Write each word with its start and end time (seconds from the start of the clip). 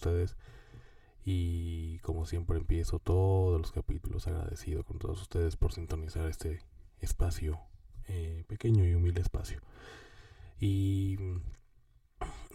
Ustedes. 0.00 0.36
Y 1.24 1.98
como 1.98 2.24
siempre 2.24 2.56
empiezo 2.56 2.98
todos 2.98 3.60
los 3.60 3.72
capítulos 3.72 4.26
agradecido 4.26 4.84
con 4.84 4.98
todos 4.98 5.20
ustedes 5.20 5.56
por 5.56 5.72
sintonizar 5.72 6.26
este 6.26 6.62
espacio, 7.00 7.60
eh, 8.08 8.44
pequeño 8.48 8.86
y 8.86 8.94
humilde 8.94 9.20
espacio. 9.20 9.60
Y, 10.58 11.18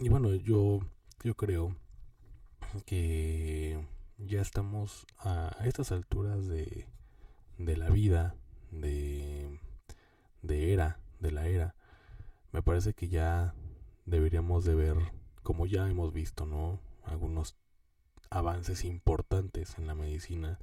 y 0.00 0.08
bueno, 0.08 0.34
yo, 0.34 0.80
yo 1.22 1.34
creo 1.34 1.76
que 2.84 3.78
ya 4.18 4.40
estamos 4.40 5.06
a 5.18 5.56
estas 5.64 5.92
alturas 5.92 6.46
de, 6.48 6.86
de 7.58 7.76
la 7.76 7.90
vida, 7.90 8.34
de, 8.72 9.60
de 10.42 10.72
era, 10.72 10.98
de 11.20 11.30
la 11.30 11.46
era, 11.46 11.74
me 12.52 12.62
parece 12.62 12.94
que 12.94 13.08
ya 13.08 13.54
deberíamos 14.06 14.64
de 14.64 14.74
ver, 14.74 14.96
como 15.42 15.66
ya 15.66 15.88
hemos 15.88 16.12
visto, 16.12 16.46
¿no? 16.46 16.80
Algunos 17.06 17.56
avances 18.30 18.84
importantes 18.84 19.78
en 19.78 19.86
la 19.86 19.94
medicina 19.94 20.58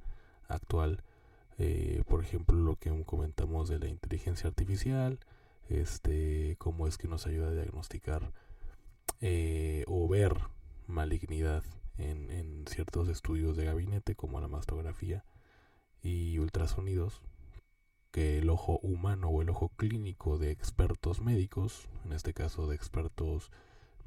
actual. 0.48 1.02
Eh, 1.58 2.02
por 2.06 2.22
ejemplo, 2.22 2.56
lo 2.56 2.76
que 2.76 2.90
comentamos 3.04 3.68
de 3.68 3.78
la 3.78 3.88
inteligencia 3.88 4.48
artificial, 4.48 5.20
este, 5.68 6.56
cómo 6.58 6.86
es 6.86 6.98
que 6.98 7.08
nos 7.08 7.26
ayuda 7.26 7.48
a 7.48 7.54
diagnosticar 7.54 8.32
eh, 9.20 9.84
o 9.86 10.08
ver 10.08 10.36
malignidad 10.86 11.62
en, 11.96 12.30
en 12.30 12.66
ciertos 12.66 13.08
estudios 13.08 13.56
de 13.56 13.66
gabinete, 13.66 14.14
como 14.14 14.40
la 14.40 14.48
mastografía 14.48 15.24
y 16.02 16.38
ultrasonidos, 16.38 17.22
que 18.10 18.38
el 18.38 18.50
ojo 18.50 18.78
humano 18.82 19.28
o 19.28 19.42
el 19.42 19.48
ojo 19.48 19.70
clínico 19.76 20.38
de 20.38 20.50
expertos 20.50 21.20
médicos, 21.20 21.88
en 22.04 22.12
este 22.12 22.34
caso 22.34 22.66
de 22.66 22.76
expertos 22.76 23.50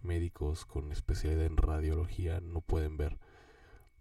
médicos 0.03 0.65
con 0.65 0.91
especialidad 0.91 1.45
en 1.45 1.57
radiología, 1.57 2.39
no 2.41 2.61
pueden 2.61 2.97
ver. 2.97 3.17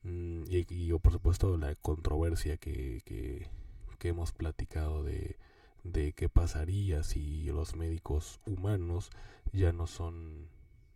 Mm, 0.02 0.44
y, 0.48 0.66
y 0.68 0.98
por 0.98 1.12
supuesto 1.12 1.56
la 1.56 1.74
controversia 1.76 2.56
que, 2.58 3.02
que, 3.04 3.48
que 3.98 4.08
hemos 4.08 4.32
platicado 4.32 5.02
de, 5.02 5.36
de 5.84 6.12
qué 6.12 6.28
pasaría 6.28 7.02
si 7.02 7.44
los 7.46 7.76
médicos 7.76 8.40
humanos 8.46 9.10
ya 9.52 9.72
no 9.72 9.86
son 9.86 10.48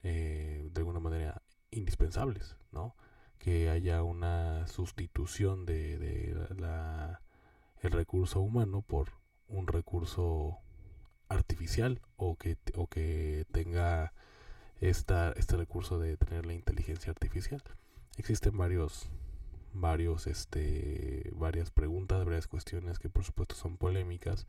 eh, 0.02 0.68
de 0.72 0.80
alguna 0.80 1.00
manera 1.00 1.42
indispensables, 1.70 2.56
¿no? 2.72 2.96
Que 3.38 3.70
haya 3.70 4.02
una 4.02 4.66
sustitución 4.66 5.66
de, 5.66 5.98
de 5.98 6.54
la 6.56 7.22
el 7.82 7.92
recurso 7.92 8.40
humano 8.40 8.82
por 8.82 9.12
un 9.48 9.66
recurso 9.66 10.58
artificial 11.28 12.00
o 12.16 12.36
que, 12.36 12.58
o 12.74 12.86
que 12.88 13.46
tenga 13.52 14.12
esta, 14.80 15.32
este 15.32 15.56
recurso 15.56 15.98
de 15.98 16.16
tener 16.16 16.46
la 16.46 16.54
inteligencia 16.54 17.10
artificial. 17.10 17.62
Existen 18.16 18.56
varios 18.56 19.08
varios 19.72 20.26
este 20.26 21.30
varias 21.34 21.70
preguntas, 21.70 22.24
varias 22.24 22.48
cuestiones 22.48 22.98
que 22.98 23.08
por 23.08 23.24
supuesto 23.24 23.54
son 23.54 23.76
polémicas 23.76 24.46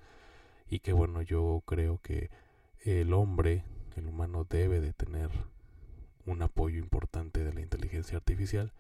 y 0.68 0.80
que 0.80 0.94
bueno, 0.94 1.22
yo 1.22 1.62
creo 1.66 2.00
que 2.02 2.32
el 2.80 3.14
hombre, 3.14 3.64
el 3.96 4.08
humano 4.08 4.46
debe 4.50 4.80
de 4.82 4.94
tener 4.94 5.30
un 6.26 6.42
apoyo 6.42 6.80
importante 6.80 7.44
de 7.44 7.54
la 7.54 7.62
inteligencia 7.62 8.18
artificial 8.18 8.74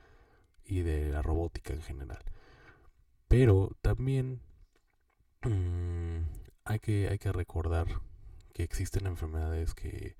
y 0.63 0.81
de 0.81 1.11
la 1.11 1.21
robótica 1.21 1.73
en 1.73 1.81
general. 1.81 2.23
Pero 3.27 3.71
también 3.81 4.41
mmm, 5.43 6.23
hay, 6.63 6.79
que, 6.79 7.09
hay 7.09 7.19
que 7.19 7.31
recordar 7.31 7.87
que 8.53 8.63
existen 8.63 9.05
enfermedades 9.05 9.73
que, 9.73 10.15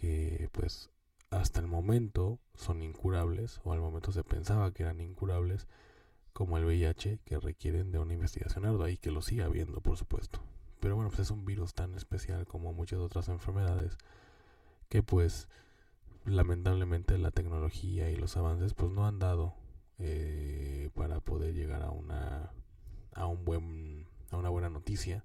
que 0.00 0.48
pues 0.52 0.90
hasta 1.30 1.60
el 1.60 1.66
momento 1.66 2.38
son 2.54 2.82
incurables 2.82 3.60
o 3.64 3.72
al 3.72 3.80
momento 3.80 4.12
se 4.12 4.24
pensaba 4.24 4.72
que 4.72 4.84
eran 4.84 5.00
incurables 5.00 5.66
como 6.32 6.56
el 6.56 6.64
VIH 6.64 7.18
que 7.24 7.40
requieren 7.40 7.90
de 7.90 7.98
una 7.98 8.14
investigación 8.14 8.64
ardua 8.64 8.90
y 8.90 8.96
que 8.96 9.10
lo 9.10 9.22
sigue 9.22 9.42
habiendo 9.42 9.80
por 9.80 9.96
supuesto. 9.96 10.40
Pero 10.80 10.94
bueno, 10.94 11.10
pues 11.10 11.20
es 11.20 11.30
un 11.32 11.44
virus 11.44 11.74
tan 11.74 11.94
especial 11.94 12.46
como 12.46 12.72
muchas 12.72 13.00
otras 13.00 13.28
enfermedades 13.28 13.98
que 14.88 15.02
pues 15.02 15.48
lamentablemente 16.24 17.18
la 17.18 17.32
tecnología 17.32 18.10
y 18.10 18.16
los 18.16 18.36
avances 18.36 18.74
pues 18.74 18.92
no 18.92 19.06
han 19.06 19.18
dado 19.18 19.54
eh, 19.98 20.90
para 20.94 21.20
poder 21.20 21.54
llegar 21.54 21.82
a 21.82 21.90
una 21.90 22.52
a 23.14 23.26
un 23.26 23.44
buen 23.44 24.06
a 24.30 24.36
una 24.36 24.48
buena 24.48 24.70
noticia 24.70 25.24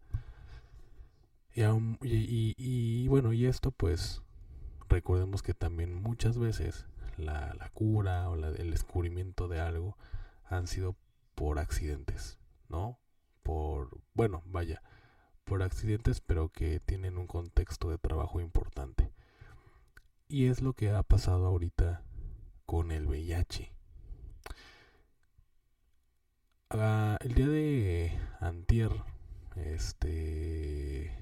y, 1.54 1.62
un, 1.62 2.00
y, 2.02 2.56
y, 2.58 3.08
bueno 3.08 3.34
y 3.34 3.46
esto 3.46 3.70
pues 3.70 4.23
recordemos 4.94 5.42
que 5.44 5.54
también 5.54 5.94
muchas 5.94 6.38
veces 6.38 6.86
la, 7.18 7.54
la 7.56 7.70
cura 7.70 8.30
o 8.30 8.36
el 8.36 8.72
descubrimiento 8.72 9.48
de 9.48 9.60
algo 9.60 9.98
han 10.46 10.68
sido 10.68 10.96
por 11.36 11.60
accidentes 11.60 12.38
no 12.70 13.00
por 13.44 14.00
bueno 14.14 14.44
vaya 14.46 14.82
por 15.44 15.64
accidentes 15.64 16.22
pero 16.22 16.50
que 16.50 16.80
tienen 16.80 17.18
un 17.18 17.28
contexto 17.28 17.90
de 17.90 17.98
trabajo 17.98 18.40
importante. 18.40 19.12
Y 20.30 20.48
es 20.48 20.62
lo 20.62 20.74
que 20.74 20.90
ha 20.90 21.04
pasado 21.04 21.46
ahorita 21.46 22.02
con 22.66 22.92
el 22.92 23.06
VIH 23.06 23.74
Uh, 26.74 27.18
el 27.20 27.36
día 27.36 27.48
de 27.48 28.20
antier, 28.40 28.90
este, 29.56 31.16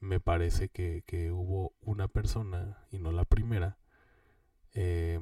me 0.00 0.20
parece 0.20 0.68
que, 0.68 1.02
que, 1.06 1.30
hubo 1.32 1.74
una 1.80 2.08
persona, 2.08 2.84
y 2.90 2.98
no 2.98 3.12
la 3.12 3.24
primera, 3.24 3.78
eh, 4.72 5.20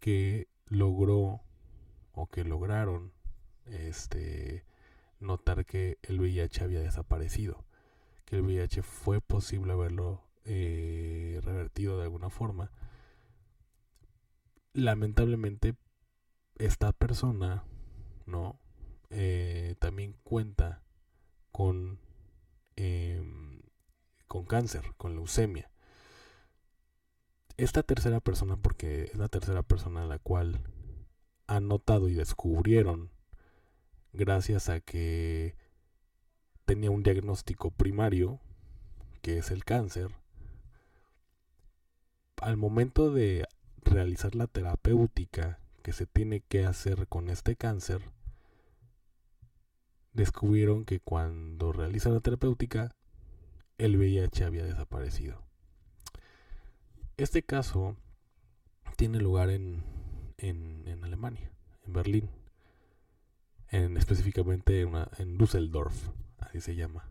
que 0.00 0.48
logró 0.66 1.42
o 2.12 2.26
que 2.28 2.44
lograron 2.44 3.12
este, 3.66 4.64
notar 5.20 5.64
que 5.64 5.98
el 6.02 6.20
VIH 6.20 6.64
había 6.64 6.80
desaparecido, 6.80 7.64
que 8.24 8.36
el 8.36 8.42
VIH 8.42 8.82
fue 8.82 9.20
posible 9.20 9.72
haberlo 9.72 10.24
eh, 10.44 11.40
revertido 11.42 11.98
de 11.98 12.04
alguna 12.04 12.30
forma. 12.30 12.70
Lamentablemente, 14.74 15.76
esta 16.58 16.92
persona 16.92 17.64
¿no? 18.26 18.58
Eh, 19.10 19.74
también 19.78 20.16
cuenta 20.22 20.82
con, 21.50 21.98
eh, 22.76 23.22
con 24.32 24.46
cáncer, 24.46 24.94
con 24.96 25.14
leucemia. 25.14 25.70
Esta 27.58 27.82
tercera 27.82 28.18
persona, 28.20 28.56
porque 28.56 29.10
es 29.12 29.16
la 29.16 29.28
tercera 29.28 29.62
persona 29.62 30.04
a 30.04 30.06
la 30.06 30.18
cual 30.18 30.64
han 31.46 31.68
notado 31.68 32.08
y 32.08 32.14
descubrieron 32.14 33.10
gracias 34.14 34.70
a 34.70 34.80
que 34.80 35.54
tenía 36.64 36.90
un 36.90 37.02
diagnóstico 37.02 37.72
primario, 37.72 38.40
que 39.20 39.36
es 39.36 39.50
el 39.50 39.66
cáncer, 39.66 40.08
al 42.40 42.56
momento 42.56 43.12
de 43.12 43.46
realizar 43.82 44.34
la 44.34 44.46
terapéutica 44.46 45.60
que 45.82 45.92
se 45.92 46.06
tiene 46.06 46.40
que 46.40 46.64
hacer 46.64 47.06
con 47.06 47.28
este 47.28 47.54
cáncer, 47.54 48.00
descubrieron 50.14 50.86
que 50.86 51.00
cuando 51.00 51.70
realizan 51.70 52.14
la 52.14 52.20
terapéutica, 52.20 52.96
el 53.78 53.96
VIH 53.96 54.44
había 54.44 54.64
desaparecido. 54.64 55.42
Este 57.16 57.42
caso 57.42 57.96
tiene 58.96 59.18
lugar 59.18 59.50
en, 59.50 59.82
en, 60.38 61.04
Alemania, 61.04 61.50
en 61.86 61.92
Berlín, 61.92 62.30
en, 63.68 63.96
específicamente 63.96 64.82
en, 64.82 65.38
Düsseldorf, 65.38 66.08
así 66.38 66.60
se 66.60 66.74
llama 66.74 67.08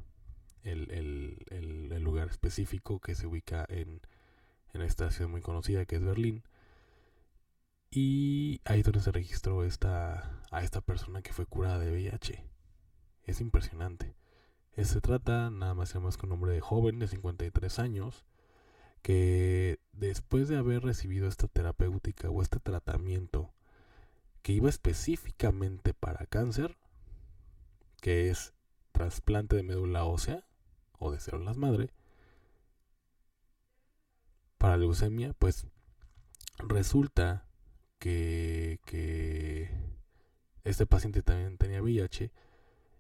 el, 0.63 0.91
el, 0.91 1.91
el, 1.91 2.03
lugar 2.03 2.29
específico 2.29 2.99
que 2.99 3.15
se 3.15 3.27
ubica 3.27 3.65
en, 3.69 4.01
en 4.73 4.81
esta 4.81 5.11
ciudad 5.11 5.29
muy 5.29 5.41
conocida 5.41 5.85
que 5.85 5.95
es 5.97 6.03
Berlín. 6.03 6.43
Y 7.89 8.61
ahí 8.63 8.79
es 8.79 8.85
donde 8.85 9.01
se 9.01 9.11
registró 9.11 9.65
esta, 9.65 10.41
a 10.49 10.63
esta 10.63 10.81
persona 10.81 11.21
que 11.21 11.33
fue 11.33 11.45
curada 11.45 11.79
de 11.79 11.91
VIH. 11.91 12.45
Es 13.25 13.41
impresionante. 13.41 14.13
Se 14.77 15.01
trata 15.01 15.49
nada 15.49 15.73
más 15.73 15.91
y 15.91 15.93
nada 15.95 16.05
más 16.05 16.17
que 16.17 16.25
un 16.25 16.31
hombre 16.31 16.53
de 16.53 16.61
joven 16.61 16.99
de 16.99 17.07
53 17.07 17.79
años 17.79 18.25
que 19.01 19.79
después 19.93 20.47
de 20.47 20.57
haber 20.57 20.83
recibido 20.83 21.27
esta 21.27 21.47
terapéutica 21.47 22.29
o 22.29 22.41
este 22.41 22.59
tratamiento 22.59 23.53
que 24.41 24.53
iba 24.53 24.69
específicamente 24.69 25.93
para 25.93 26.25
cáncer, 26.25 26.77
que 28.01 28.29
es 28.29 28.53
trasplante 28.91 29.55
de 29.55 29.63
médula 29.63 30.05
ósea 30.05 30.45
o 30.99 31.11
de 31.11 31.19
células 31.19 31.57
madre, 31.57 31.91
para 34.57 34.77
leucemia, 34.77 35.33
pues 35.33 35.67
resulta 36.59 37.45
que, 37.99 38.79
que 38.85 39.71
este 40.63 40.85
paciente 40.85 41.23
también 41.23 41.57
tenía 41.57 41.81
VIH 41.81 42.31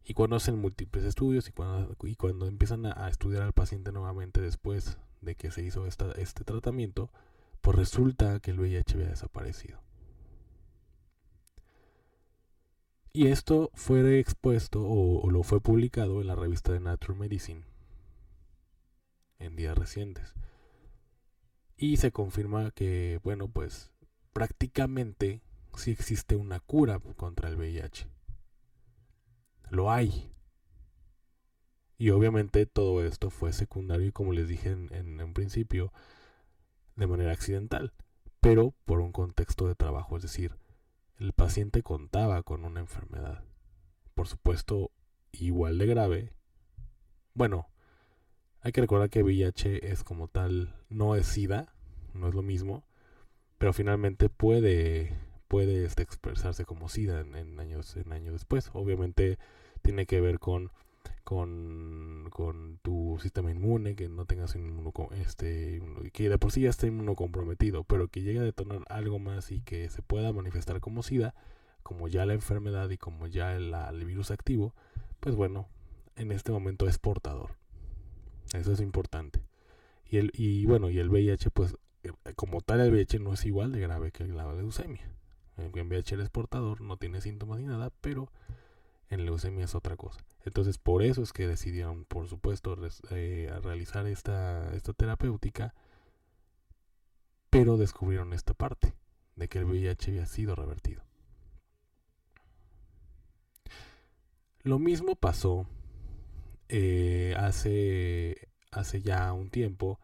y 0.03 0.13
cuando 0.13 0.35
hacen 0.35 0.57
múltiples 0.59 1.05
estudios 1.05 1.47
y 1.47 1.51
cuando, 1.51 1.95
y 2.03 2.15
cuando 2.15 2.47
empiezan 2.47 2.85
a, 2.85 3.07
estudiar 3.09 3.43
al 3.43 3.53
paciente 3.53 3.91
nuevamente 3.91 4.41
después 4.41 4.97
de 5.21 5.35
que 5.35 5.51
se 5.51 5.63
hizo 5.63 5.85
esta, 5.85 6.11
este 6.13 6.43
tratamiento, 6.43 7.11
pues 7.61 7.77
resulta 7.77 8.39
que 8.39 8.51
el 8.51 8.59
VIH 8.59 8.95
había 8.95 9.09
desaparecido. 9.09 9.81
Y 13.13 13.27
esto 13.27 13.71
fue 13.73 14.19
expuesto 14.19 14.83
o, 14.83 15.29
lo 15.29 15.43
fue 15.43 15.59
publicado 15.59 16.21
en 16.21 16.27
la 16.27 16.35
revista 16.35 16.71
de 16.71 16.79
Nature 16.79 17.19
Medicine 17.19 17.65
en 19.37 19.55
días 19.55 19.77
recientes. 19.77 20.33
Y 21.77 21.97
se 21.97 22.11
confirma 22.11 22.71
que, 22.71 23.19
bueno, 23.23 23.49
pues 23.49 23.91
prácticamente 24.33 25.41
sí 25.75 25.91
existe 25.91 26.35
una 26.35 26.59
cura 26.59 26.99
contra 27.17 27.49
el 27.49 27.57
VIH 27.57 28.07
lo 29.71 29.89
hay. 29.89 30.31
Y 31.97 32.09
obviamente 32.09 32.65
todo 32.65 33.03
esto 33.03 33.29
fue 33.29 33.53
secundario 33.53 34.07
y 34.07 34.11
como 34.11 34.33
les 34.33 34.47
dije 34.47 34.69
en, 34.69 35.21
un 35.21 35.33
principio, 35.33 35.93
de 36.95 37.07
manera 37.07 37.31
accidental, 37.31 37.93
pero 38.41 38.73
por 38.85 38.99
un 38.99 39.11
contexto 39.11 39.67
de 39.67 39.75
trabajo, 39.75 40.17
es 40.17 40.23
decir, 40.23 40.57
el 41.19 41.31
paciente 41.33 41.83
contaba 41.83 42.43
con 42.43 42.65
una 42.65 42.81
enfermedad, 42.81 43.43
por 44.13 44.27
supuesto, 44.27 44.91
igual 45.31 45.77
de 45.77 45.85
grave. 45.85 46.33
Bueno, 47.33 47.69
hay 48.59 48.71
que 48.73 48.81
recordar 48.81 49.09
que 49.09 49.23
VIH 49.23 49.91
es 49.91 50.03
como 50.03 50.27
tal, 50.27 50.75
no 50.89 51.15
es 51.15 51.27
SIDA, 51.27 51.73
no 52.13 52.27
es 52.27 52.35
lo 52.35 52.41
mismo, 52.41 52.83
pero 53.57 53.73
finalmente 53.73 54.27
puede, 54.27 55.17
puede 55.51 55.83
este, 55.83 56.01
expresarse 56.01 56.63
como 56.63 56.87
SIDA 56.87 57.19
en, 57.19 57.59
años, 57.59 57.97
en 57.97 58.13
años 58.13 58.31
después. 58.31 58.71
Obviamente 58.71 59.37
tiene 59.81 60.05
que 60.05 60.21
ver 60.21 60.39
con, 60.39 60.71
con, 61.25 62.79
tu 62.81 63.19
sistema 63.21 63.51
inmune, 63.51 63.97
que 63.97 64.07
no 64.07 64.23
tengas 64.23 64.55
inmuno, 64.55 64.93
este, 65.11 65.83
que 66.13 66.29
de 66.29 66.37
por 66.37 66.53
sí 66.53 66.61
ya 66.61 66.69
esté 66.69 66.87
inmunocomprometido, 66.87 67.83
pero 67.83 68.07
que 68.07 68.21
llegue 68.21 68.39
a 68.39 68.43
detonar 68.43 68.85
algo 68.87 69.19
más 69.19 69.51
y 69.51 69.59
que 69.59 69.89
se 69.89 70.01
pueda 70.01 70.31
manifestar 70.31 70.79
como 70.79 71.03
SIDA, 71.03 71.35
como 71.83 72.07
ya 72.07 72.25
la 72.25 72.33
enfermedad 72.33 72.89
y 72.89 72.97
como 72.97 73.27
ya 73.27 73.53
el, 73.53 73.73
el 73.73 74.05
virus 74.05 74.31
activo, 74.31 74.73
pues 75.19 75.35
bueno, 75.35 75.67
en 76.15 76.31
este 76.31 76.53
momento 76.53 76.87
es 76.87 76.97
portador. 76.97 77.57
Eso 78.53 78.71
es 78.71 78.79
importante. 78.79 79.43
Y, 80.09 80.15
el, 80.15 80.31
y 80.33 80.65
bueno, 80.65 80.89
y 80.89 80.99
el 80.99 81.09
VIH, 81.09 81.49
pues 81.51 81.75
eh, 82.03 82.11
como 82.37 82.61
tal 82.61 82.79
el 82.79 82.91
VIH 82.91 83.19
no 83.19 83.33
es 83.33 83.45
igual 83.45 83.73
de 83.73 83.81
grave 83.81 84.13
que 84.13 84.25
la 84.27 84.53
leucemia. 84.53 85.11
En 85.65 85.71
VIH 85.89 86.15
eres 86.15 86.29
portador, 86.29 86.81
no 86.81 86.97
tiene 86.97 87.21
síntomas 87.21 87.59
ni 87.59 87.65
nada, 87.65 87.91
pero 88.01 88.31
en 89.09 89.25
leucemia 89.25 89.65
es 89.65 89.75
otra 89.75 89.97
cosa. 89.97 90.19
Entonces 90.45 90.77
por 90.77 91.03
eso 91.03 91.21
es 91.21 91.33
que 91.33 91.47
decidieron, 91.47 92.05
por 92.05 92.27
supuesto, 92.27 92.77
eh, 93.11 93.53
realizar 93.61 94.07
esta, 94.07 94.73
esta 94.73 94.93
terapéutica, 94.93 95.73
pero 97.49 97.77
descubrieron 97.77 98.33
esta 98.33 98.53
parte 98.53 98.93
de 99.35 99.47
que 99.47 99.59
el 99.59 99.65
VIH 99.65 100.11
había 100.11 100.25
sido 100.25 100.55
revertido. 100.55 101.03
Lo 104.63 104.79
mismo 104.79 105.15
pasó 105.15 105.67
eh, 106.69 107.35
hace, 107.37 108.49
hace 108.71 109.01
ya 109.01 109.33
un 109.33 109.49
tiempo 109.49 109.99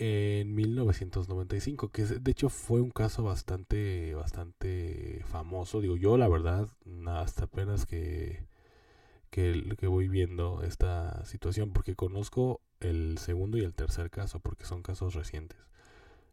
en 0.00 0.54
1995, 0.54 1.90
que 1.90 2.06
de 2.06 2.30
hecho 2.30 2.48
fue 2.48 2.80
un 2.80 2.90
caso 2.90 3.22
bastante, 3.22 4.14
bastante 4.14 5.22
famoso. 5.26 5.82
Digo, 5.82 5.96
yo 5.96 6.16
la 6.16 6.26
verdad, 6.26 6.68
hasta 7.06 7.44
apenas 7.44 7.84
que, 7.84 8.46
que, 9.28 9.76
que 9.78 9.86
voy 9.88 10.08
viendo 10.08 10.62
esta 10.62 11.22
situación, 11.26 11.72
porque 11.74 11.96
conozco 11.96 12.62
el 12.80 13.18
segundo 13.18 13.58
y 13.58 13.62
el 13.62 13.74
tercer 13.74 14.10
caso, 14.10 14.40
porque 14.40 14.64
son 14.64 14.82
casos 14.82 15.14
recientes. 15.14 15.58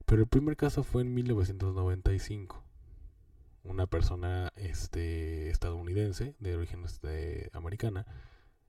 Pero 0.06 0.22
el 0.22 0.30
primer 0.30 0.56
caso 0.56 0.84
fue 0.84 1.02
en 1.02 1.13
1995. 1.13 2.63
Una 3.66 3.86
persona 3.86 4.54
este, 4.56 5.50
estadounidense, 5.50 6.36
de 6.40 6.56
origen 6.56 6.86
este, 6.86 7.50
americana, 7.52 8.06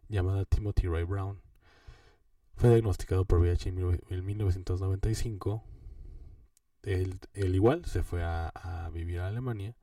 llamada 0.09 0.45
Timothy 0.45 0.89
Ray 0.89 1.05
Brown 1.05 1.41
fue 2.59 2.71
diagnosticado 2.71 3.25
por 3.25 3.39
VIH 3.39 3.69
en 3.69 4.27
1995. 4.27 5.63
Él, 6.83 7.21
igual 7.35 7.85
se 7.85 8.03
fue 8.03 8.25
a, 8.25 8.91
vivir 8.93 9.21
a 9.21 9.29
Alemania 9.29 9.77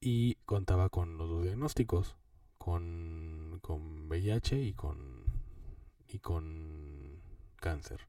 y 0.00 0.36
contaba 0.46 0.88
con 0.88 1.18
los 1.18 1.28
dos 1.28 1.44
diagnósticos, 1.44 2.16
con, 2.56 3.58
con 3.60 4.08
VIH 4.08 4.62
y 4.62 4.72
con, 4.72 5.26
y 6.08 6.20
con 6.20 7.20
cáncer. 7.56 8.00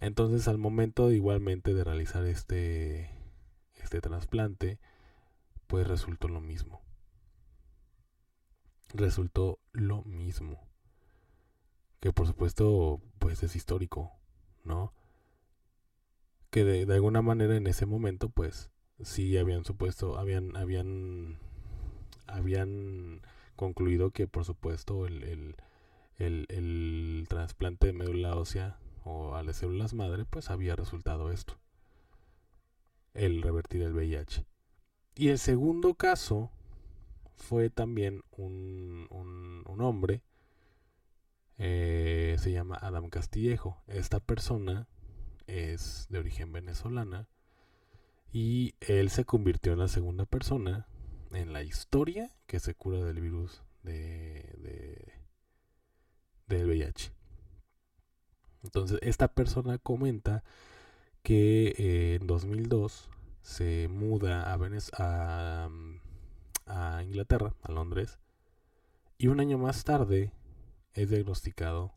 Entonces 0.00 0.48
al 0.48 0.58
momento 0.58 1.12
igualmente 1.12 1.74
de 1.74 1.84
realizar 1.84 2.26
este, 2.26 3.08
este 3.76 4.00
trasplante, 4.00 4.80
pues 5.68 5.86
resultó 5.86 6.26
lo 6.26 6.40
mismo. 6.40 6.82
Resultó 8.94 9.60
lo 9.70 10.02
mismo 10.02 10.71
que 12.02 12.12
por 12.12 12.26
supuesto 12.26 13.00
pues 13.20 13.44
es 13.44 13.54
histórico, 13.54 14.10
¿no? 14.64 14.92
Que 16.50 16.64
de, 16.64 16.92
alguna 16.92 17.22
manera 17.22 17.56
en 17.56 17.68
ese 17.68 17.86
momento 17.86 18.28
pues 18.28 18.70
sí 19.00 19.38
habían 19.38 19.64
supuesto, 19.64 20.18
habían, 20.18 20.56
habían, 20.56 21.38
habían 22.26 23.22
concluido 23.54 24.10
que 24.10 24.26
por 24.26 24.44
supuesto 24.44 25.06
el, 25.06 25.22
el, 25.22 25.56
el, 26.16 26.46
el 26.48 27.26
trasplante 27.28 27.86
de 27.86 27.92
médula 27.92 28.34
ósea 28.34 28.80
o 29.04 29.36
a 29.36 29.44
las 29.44 29.58
células 29.58 29.94
madre 29.94 30.24
pues 30.24 30.50
había 30.50 30.74
resultado 30.74 31.30
esto, 31.30 31.60
el 33.14 33.42
revertir 33.42 33.80
el 33.82 33.94
VIH. 33.94 34.44
Y 35.14 35.28
el 35.28 35.38
segundo 35.38 35.94
caso 35.94 36.50
fue 37.36 37.70
también 37.70 38.24
un, 38.32 39.06
un, 39.10 39.62
un 39.68 39.80
hombre 39.82 40.20
eh, 41.64 42.38
se 42.40 42.50
llama 42.50 42.76
Adam 42.82 43.08
Castillejo. 43.08 43.84
Esta 43.86 44.18
persona 44.18 44.88
es 45.46 46.08
de 46.10 46.18
origen 46.18 46.50
venezolana 46.50 47.28
y 48.32 48.74
él 48.80 49.10
se 49.10 49.24
convirtió 49.24 49.72
en 49.72 49.78
la 49.78 49.86
segunda 49.86 50.24
persona 50.24 50.88
en 51.30 51.52
la 51.52 51.62
historia 51.62 52.32
que 52.46 52.58
se 52.58 52.74
cura 52.74 53.04
del 53.04 53.20
virus 53.20 53.62
de, 53.84 55.12
del 56.48 56.66
VIH. 56.66 57.12
Entonces, 58.64 58.98
esta 59.00 59.28
persona 59.28 59.78
comenta 59.78 60.42
que 61.22 61.76
eh, 61.78 62.18
en 62.20 62.26
2002 62.26 63.08
se 63.40 63.86
muda 63.86 64.52
a, 64.52 64.58
a, 64.98 65.70
a 66.66 67.02
Inglaterra, 67.04 67.54
a 67.62 67.70
Londres, 67.70 68.18
y 69.16 69.28
un 69.28 69.38
año 69.38 69.58
más 69.58 69.84
tarde 69.84 70.32
es 70.94 71.10
diagnosticado 71.10 71.92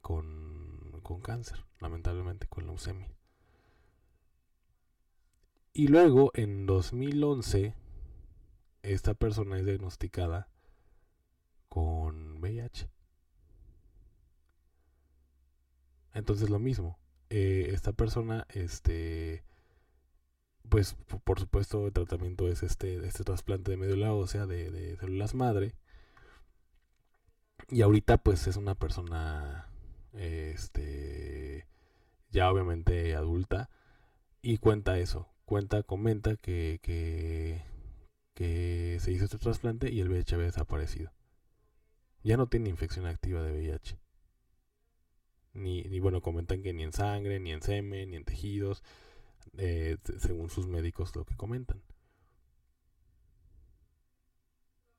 con, 0.00 1.00
con 1.02 1.20
cáncer, 1.20 1.64
lamentablemente, 1.80 2.46
con 2.46 2.66
leucemia. 2.66 3.10
Y 5.72 5.88
luego, 5.88 6.30
en 6.34 6.66
2011, 6.66 7.74
esta 8.82 9.14
persona 9.14 9.58
es 9.58 9.66
diagnosticada 9.66 10.48
con 11.68 12.38
VIH. 12.38 12.88
Entonces 16.14 16.48
lo 16.48 16.58
mismo, 16.58 16.98
eh, 17.28 17.68
esta 17.72 17.92
persona, 17.92 18.46
este, 18.48 19.44
pues 20.68 20.96
por 21.24 21.38
supuesto 21.38 21.86
el 21.86 21.92
tratamiento 21.92 22.48
es 22.48 22.62
este, 22.62 23.06
este 23.06 23.22
trasplante 23.22 23.72
de 23.72 23.76
médula 23.76 24.14
ósea 24.14 24.46
de, 24.46 24.70
de 24.70 24.96
células 24.96 25.34
madre. 25.34 25.74
Y 27.70 27.82
ahorita 27.82 28.18
pues 28.18 28.46
es 28.46 28.56
una 28.56 28.74
persona, 28.74 29.68
este, 30.12 31.66
ya 32.30 32.50
obviamente 32.50 33.14
adulta 33.14 33.70
y 34.42 34.58
cuenta 34.58 34.98
eso, 34.98 35.28
cuenta, 35.44 35.82
comenta 35.82 36.36
que, 36.36 36.78
que, 36.82 37.62
se 39.00 39.12
hizo 39.12 39.24
este 39.24 39.38
trasplante 39.38 39.90
y 39.90 40.00
el 40.00 40.08
VIH 40.08 40.34
había 40.34 40.46
desaparecido. 40.46 41.12
Ya 42.22 42.36
no 42.36 42.48
tiene 42.48 42.68
infección 42.68 43.06
activa 43.06 43.42
de 43.42 43.52
VIH. 43.52 43.98
Ni, 45.54 45.82
ni 45.84 46.00
bueno, 46.00 46.20
comentan 46.20 46.62
que 46.62 46.72
ni 46.72 46.82
en 46.82 46.92
sangre, 46.92 47.40
ni 47.40 47.52
en 47.52 47.62
semen, 47.62 48.10
ni 48.10 48.16
en 48.16 48.24
tejidos, 48.24 48.82
eh, 49.58 49.96
según 50.18 50.50
sus 50.50 50.66
médicos 50.66 51.14
lo 51.16 51.24
que 51.24 51.36
comentan. 51.36 51.82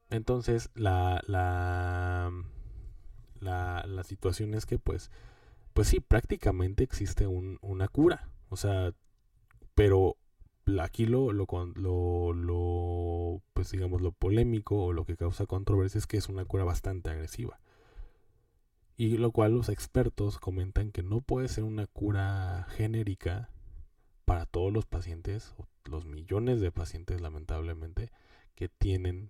Entonces, 0.09 0.69
la, 0.75 1.21
la, 1.27 2.31
la, 3.39 3.85
la 3.87 4.03
situación 4.03 4.53
es 4.53 4.65
que, 4.65 4.79
pues, 4.79 5.11
pues 5.73 5.87
sí, 5.89 5.99
prácticamente 5.99 6.83
existe 6.83 7.27
un, 7.27 7.59
una 7.61 7.87
cura. 7.87 8.29
O 8.49 8.57
sea, 8.57 8.93
pero 9.75 10.17
aquí 10.81 11.05
lo, 11.05 11.31
lo, 11.31 11.45
lo, 12.33 13.41
pues 13.53 13.71
digamos, 13.71 14.01
lo 14.01 14.11
polémico 14.11 14.85
o 14.85 14.93
lo 14.93 15.05
que 15.05 15.17
causa 15.17 15.45
controversia 15.45 15.99
es 15.99 16.07
que 16.07 16.17
es 16.17 16.29
una 16.29 16.45
cura 16.45 16.63
bastante 16.63 17.09
agresiva. 17.09 17.59
Y 18.97 19.17
lo 19.17 19.31
cual 19.31 19.53
los 19.53 19.69
expertos 19.69 20.39
comentan 20.39 20.91
que 20.91 21.03
no 21.03 21.21
puede 21.21 21.47
ser 21.47 21.63
una 21.63 21.87
cura 21.87 22.65
genérica 22.71 23.49
para 24.25 24.45
todos 24.45 24.73
los 24.73 24.85
pacientes, 24.85 25.55
los 25.85 26.05
millones 26.05 26.59
de 26.61 26.71
pacientes 26.71 27.21
lamentablemente, 27.21 28.11
que 28.55 28.69
tienen 28.69 29.29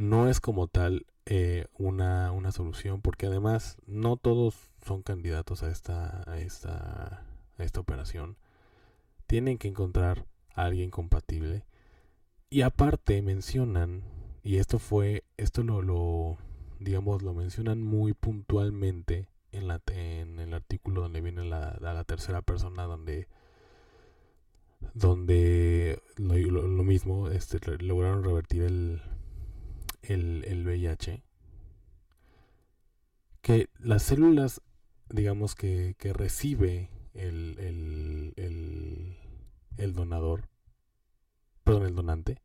No 0.00 0.28
es 0.28 0.40
como 0.40 0.66
tal 0.68 1.06
eh, 1.26 1.66
una, 1.78 2.32
una 2.32 2.52
solución, 2.52 3.02
porque 3.02 3.26
además 3.26 3.76
no 3.86 4.16
todos 4.16 4.56
son 4.84 5.02
candidatos 5.02 5.62
a 5.62 5.70
esta, 5.70 6.24
a 6.30 6.38
esta, 6.40 7.24
a 7.58 7.64
esta 7.64 7.80
operación. 7.80 8.36
Tienen 9.26 9.58
que 9.58 9.68
encontrar 9.68 10.26
a 10.54 10.64
alguien 10.64 10.90
compatible. 10.90 11.64
Y 12.50 12.62
aparte 12.62 13.22
mencionan, 13.22 14.02
y 14.44 14.56
esto 14.58 14.78
fue, 14.78 15.24
esto 15.38 15.62
lo, 15.64 15.82
lo 15.82 16.38
digamos, 16.80 17.22
lo 17.22 17.34
mencionan 17.34 17.82
muy 17.82 18.14
puntualmente 18.14 19.28
en, 19.52 19.68
la, 19.68 19.80
en 19.92 20.38
el 20.40 20.54
artículo 20.54 21.02
donde 21.02 21.20
viene 21.22 21.44
la, 21.44 21.70
a 21.70 21.94
la 21.94 22.04
tercera 22.04 22.42
persona, 22.42 22.84
donde 22.84 23.28
donde 24.94 26.02
lo, 26.16 26.36
lo- 26.36 26.66
lo 26.68 26.82
mismo 26.84 27.28
este, 27.28 27.58
lograron 27.78 28.24
revertir 28.24 28.62
el, 28.62 29.02
el, 30.02 30.44
el 30.46 30.64
VIH 30.64 31.22
que 33.42 33.68
las 33.78 34.02
células 34.02 34.60
digamos 35.08 35.54
que, 35.54 35.94
que 35.98 36.12
recibe 36.12 36.90
el, 37.14 37.58
el, 37.58 38.32
el, 38.36 39.16
el 39.76 39.94
donador 39.94 40.48
perdón 41.64 41.86
el 41.86 41.94
donante 41.94 42.40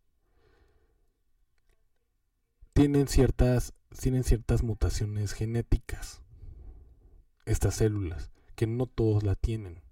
tienen 2.73 3.07
ciertas 3.07 3.73
tienen 3.99 4.23
ciertas 4.23 4.63
mutaciones 4.63 5.33
genéticas 5.33 6.21
estas 7.45 7.75
células 7.75 8.31
que 8.55 8.67
no 8.67 8.87
todos 8.87 9.23
la 9.23 9.35
tienen 9.35 9.85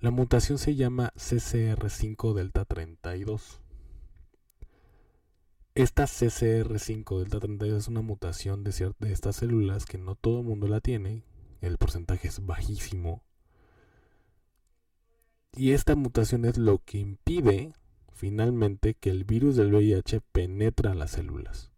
la 0.00 0.10
mutación 0.10 0.56
se 0.56 0.76
llama 0.76 1.12
CCR5 1.14 2.32
delta 2.32 2.64
32. 2.64 3.59
Esta 5.80 6.04
CCR5 6.04 7.20
delta 7.20 7.40
32 7.40 7.78
es 7.78 7.88
una 7.88 8.02
mutación 8.02 8.64
de, 8.64 8.92
de 8.98 9.12
estas 9.12 9.36
células 9.36 9.86
que 9.86 9.96
no 9.96 10.14
todo 10.14 10.40
el 10.40 10.46
mundo 10.46 10.68
la 10.68 10.82
tiene. 10.82 11.24
El 11.62 11.78
porcentaje 11.78 12.28
es 12.28 12.44
bajísimo. 12.44 13.22
Y 15.56 15.72
esta 15.72 15.96
mutación 15.96 16.44
es 16.44 16.58
lo 16.58 16.84
que 16.84 16.98
impide 16.98 17.72
finalmente 18.12 18.92
que 18.92 19.08
el 19.08 19.24
virus 19.24 19.56
del 19.56 19.72
VIH 19.72 20.20
penetra 20.20 20.94
las 20.94 21.12
células. 21.12 21.70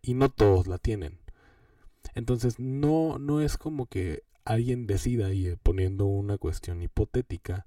Y 0.00 0.14
no 0.14 0.30
todos 0.30 0.66
la 0.66 0.78
tienen. 0.78 1.20
Entonces 2.14 2.58
no, 2.58 3.18
no 3.18 3.42
es 3.42 3.58
como 3.58 3.84
que 3.84 4.22
alguien 4.46 4.86
decida 4.86 5.30
y 5.34 5.46
eh, 5.46 5.58
poniendo 5.62 6.06
una 6.06 6.38
cuestión 6.38 6.80
hipotética. 6.80 7.66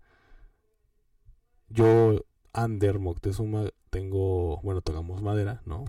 Yo, 1.69 2.25
Ander 2.53 3.00
Moctezuma, 3.00 3.69
tengo, 3.89 4.60
bueno, 4.62 4.81
tocamos 4.81 5.22
madera, 5.22 5.62
¿no? 5.65 5.86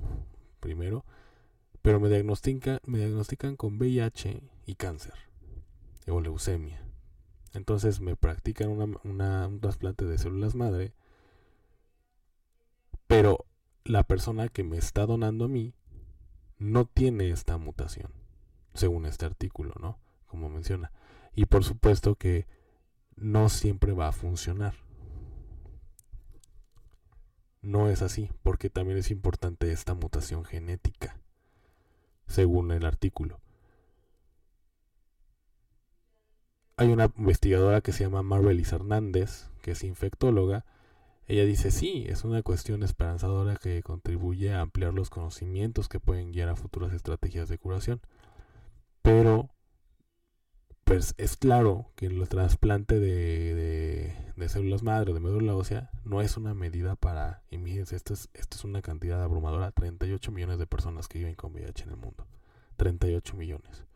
Primero, 0.61 1.05
pero 1.83 2.01
me, 2.01 2.09
diagnostica, 2.09 2.81
me 2.87 2.99
diagnostican 2.99 3.57
con 3.57 3.77
VIH 3.79 4.43
y 4.67 4.75
cáncer 4.77 5.15
o 6.09 6.21
leucemia. 6.21 6.83
Entonces 7.53 8.01
me 8.01 8.17
practican 8.17 8.71
una, 8.71 8.99
una- 9.05 9.47
un 9.49 9.61
trasplante 9.61 10.05
de 10.07 10.19
células 10.19 10.55
madre, 10.55 10.95
pero 13.07 13.45
la 13.85 14.03
persona 14.05 14.49
que 14.49 14.65
me 14.65 14.79
está 14.79 15.07
donando 15.07 15.45
a 15.45 15.49
mí 15.49 15.75
no 16.59 16.87
tiene 16.87 17.31
esta 17.31 17.59
mutación, 17.59 18.11
según 18.75 19.07
este 19.07 19.27
artículo, 19.27 19.75
¿no? 19.81 19.99
Como 20.27 20.49
menciona. 20.49 20.91
Y 21.35 21.47
por 21.47 21.65
supuesto 21.65 22.15
que 22.17 22.47
no 23.17 23.49
siempre 23.49 23.93
va 23.93 24.09
a 24.09 24.13
funcionar. 24.13 24.75
No 27.65 27.89
es 27.89 28.03
así, 28.03 28.31
porque 28.43 28.69
también 28.69 28.99
es 28.99 29.11
importante 29.11 29.73
esta 29.73 29.95
mutación 29.95 30.45
genética, 30.45 31.17
según 32.27 32.71
el 32.73 32.85
artículo. 32.85 33.41
Hay 36.77 36.89
una 36.89 37.11
investigadora 37.17 37.81
que 37.81 37.93
se 37.93 38.05
llama 38.05 38.23
Marbelis 38.23 38.71
Hernández, 38.71 39.49
que 39.63 39.71
es 39.71 39.83
infectóloga. 39.83 40.67
Ella 41.27 41.47
dice, 41.47 41.71
sí, 41.71 42.05
es 42.07 42.25
una 42.25 42.43
cuestión 42.43 42.83
esperanzadora 42.83 43.57
que 43.57 43.83
contribuye 43.83 44.53
a 44.53 44.61
ampliar 44.61 44.93
los 44.93 45.09
conocimientos 45.09 45.89
que 45.89 46.01
pueden 46.01 46.33
guiar 46.33 46.51
a 46.51 46.57
futuras 46.57 46.93
estrategias 46.93 47.49
de 47.49 47.57
curación. 47.57 48.03
Pero, 49.01 49.49
pues 50.85 51.15
es 51.17 51.39
claro 51.39 51.87
que 51.97 52.07
el 52.07 52.29
trasplante 52.29 53.01
de, 53.01 53.55
de, 53.55 53.74
células 54.49 54.83
madre 54.83 55.13
de 55.13 55.21
médula 55.21 55.55
ósea 55.55 55.91
no 56.05 56.21
es 56.21 56.37
una 56.37 56.55
medida 56.55 56.97
para, 56.97 57.43
imagínense, 57.51 57.97
esto 57.97 58.15
es, 58.15 58.29
esto 58.35 58.57
es 58.57 58.65
una 58.65 58.83
cantidad 58.83 59.23
abrumadora, 59.23 59.71
38 59.71 60.33
millones 60.33 60.59
de 60.59 60.67
personas 60.67 61.09
que 61.09 61.19
viven 61.19 61.35
con 61.35 61.53
VIH 61.53 61.85
en 61.85 61.91
el 61.91 61.97
mundo. 61.97 62.27
38 62.77 63.37
millones. 63.37 63.87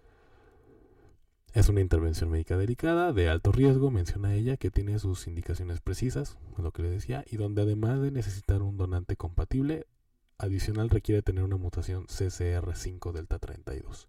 Es 1.54 1.68
una 1.68 1.80
intervención 1.80 2.30
médica 2.30 2.57
delicada, 2.57 3.12
de 3.12 3.28
alto 3.28 3.52
riesgo, 3.52 3.90
menciona 3.90 4.35
ella, 4.35 4.57
que 4.57 4.71
tiene 4.71 4.99
sus 4.99 5.26
indicaciones 5.26 5.80
precisas, 5.80 6.37
lo 6.57 6.73
que 6.73 6.83
le 6.83 6.90
decía, 6.90 7.25
y 7.28 7.37
donde 7.37 7.62
además 7.62 8.00
de 8.00 8.11
necesitar 8.11 8.62
un 8.62 8.76
donante 8.76 9.16
compatible, 9.16 9.87
adicional 10.38 10.88
requiere 10.88 11.23
tener 11.23 11.42
una 11.42 11.57
mutación 11.57 12.07
CCR5 12.07 13.12
delta 13.12 13.38
32, 13.38 14.09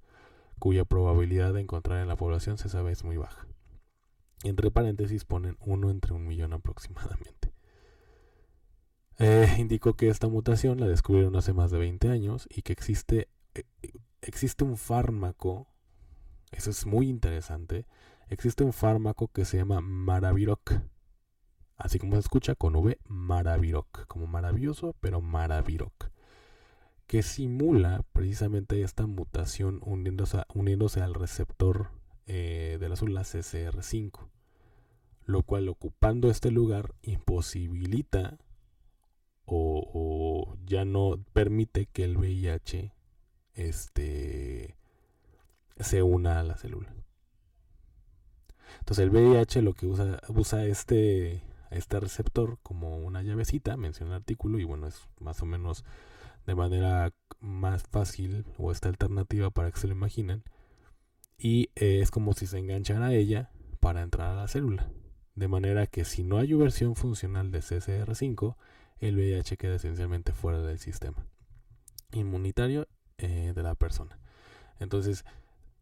cuya 0.60 0.86
probabilidad 0.86 1.54
de 1.54 1.62
encontrar 1.62 2.02
en 2.02 2.08
la 2.08 2.18
población 2.18 2.58
se 2.58 2.70
sabe 2.70 2.92
es 2.92 3.04
muy 3.04 3.18
baja. 3.18 3.48
Entre 4.44 4.72
paréntesis 4.72 5.26
ponen 5.26 5.58
uno 5.60 5.90
entre 5.90 6.14
un 6.14 6.28
millón 6.28 6.54
aproximadamente. 6.54 7.54
Eh, 9.22 9.54
indicó 9.58 9.96
que 9.96 10.08
esta 10.08 10.30
mutación 10.30 10.80
la 10.80 10.88
descubrieron 10.88 11.36
hace 11.36 11.52
más 11.52 11.72
de 11.72 11.78
20 11.78 12.08
años 12.08 12.48
y 12.50 12.62
que 12.62 12.72
existe, 12.72 13.28
eh, 13.54 13.66
existe 14.22 14.64
un 14.64 14.78
fármaco, 14.78 15.68
eso 16.52 16.70
es 16.70 16.86
muy 16.86 17.10
interesante, 17.10 17.86
existe 18.30 18.64
un 18.64 18.72
fármaco 18.72 19.28
que 19.28 19.44
se 19.44 19.58
llama 19.58 19.82
Maraviroc, 19.82 20.72
así 21.80 21.98
como 21.98 22.14
se 22.14 22.20
escucha 22.20 22.56
con 22.56 22.76
V, 22.76 23.00
Maraviroc, 23.08 24.06
como 24.08 24.28
maravilloso, 24.28 24.96
pero 25.00 25.22
Maraviroc. 25.22 26.12
Que 27.08 27.24
simula 27.24 28.04
precisamente 28.14 28.84
esta 28.84 29.08
mutación 29.08 29.82
uniéndose, 29.84 31.02
al 31.02 31.14
receptor 31.16 31.90
eh, 32.32 32.78
de 32.80 32.90
la 32.90 32.96
célula 32.96 33.22
CCR5, 33.22 34.30
lo 35.26 35.42
cual 35.42 35.68
ocupando 35.68 36.30
este 36.30 36.52
lugar 36.52 36.94
imposibilita 37.02 38.38
o, 39.48 40.56
ya 40.64 40.86
no 40.86 41.18
permite 41.34 41.88
que 41.88 42.04
el 42.04 42.18
VIH 42.18 42.94
este, 43.56 44.76
se 45.80 46.04
una 46.04 46.40
a 46.40 46.44
la 46.44 46.56
célula. 46.56 46.94
Entonces 48.78 49.06
el 49.06 49.10
VIH 49.10 49.64
lo 49.64 49.74
que 49.74 49.88
usa, 49.88 50.22
usa 50.28 50.66
este, 50.66 51.42
este 51.72 52.00
receptor 52.00 52.60
como 52.62 52.96
una 52.98 53.24
llavecita, 53.24 53.76
menciona 53.76 54.12
el 54.12 54.18
artículo, 54.18 54.60
y 54.60 54.66
bueno, 54.66 54.86
es 54.86 55.10
más 55.20 55.42
o 55.42 55.48
menos 55.48 55.84
de 56.46 56.54
manera 56.54 57.12
más 57.40 57.82
fácil 57.90 58.46
o 58.60 58.72
esta 58.72 58.88
alternativa 58.88 59.50
para 59.50 59.72
que 59.72 59.80
se 59.80 59.88
lo 59.88 59.94
imaginen. 59.94 60.44
Y 61.40 61.70
eh, 61.76 62.02
es 62.02 62.12
como 62.12 62.34
si 62.34 62.46
se 62.46 62.60
enganchara 62.60 63.08
a 63.08 63.14
ella 63.14 63.50
para 63.80 64.02
entrar 64.02 64.32
a 64.32 64.36
la 64.36 64.48
célula. 64.48 64.92
De 65.36 65.48
manera 65.48 65.88
que 65.88 66.04
si 66.04 66.24
no 66.24 66.38
hay 66.38 66.54
versión 66.54 66.96
funcional 66.96 67.50
de 67.52 67.60
CCR5, 67.60 68.56
el 69.00 69.16
VIH 69.16 69.58
queda 69.58 69.76
esencialmente 69.76 70.34
fuera 70.34 70.62
del 70.62 70.80
sistema 70.80 71.26
inmunitario 72.12 72.88
eh, 73.18 73.54
de 73.56 73.64
la 73.64 73.76
persona. 73.76 74.20
Entonces, 74.80 75.26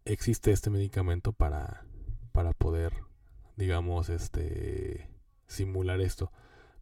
existe 0.06 0.52
este 0.52 0.70
medicamento 0.70 1.34
para, 1.34 1.86
para 2.32 2.54
poder, 2.54 2.94
digamos, 3.56 4.10
este 4.10 5.10
simular 5.48 6.02
esto. 6.02 6.32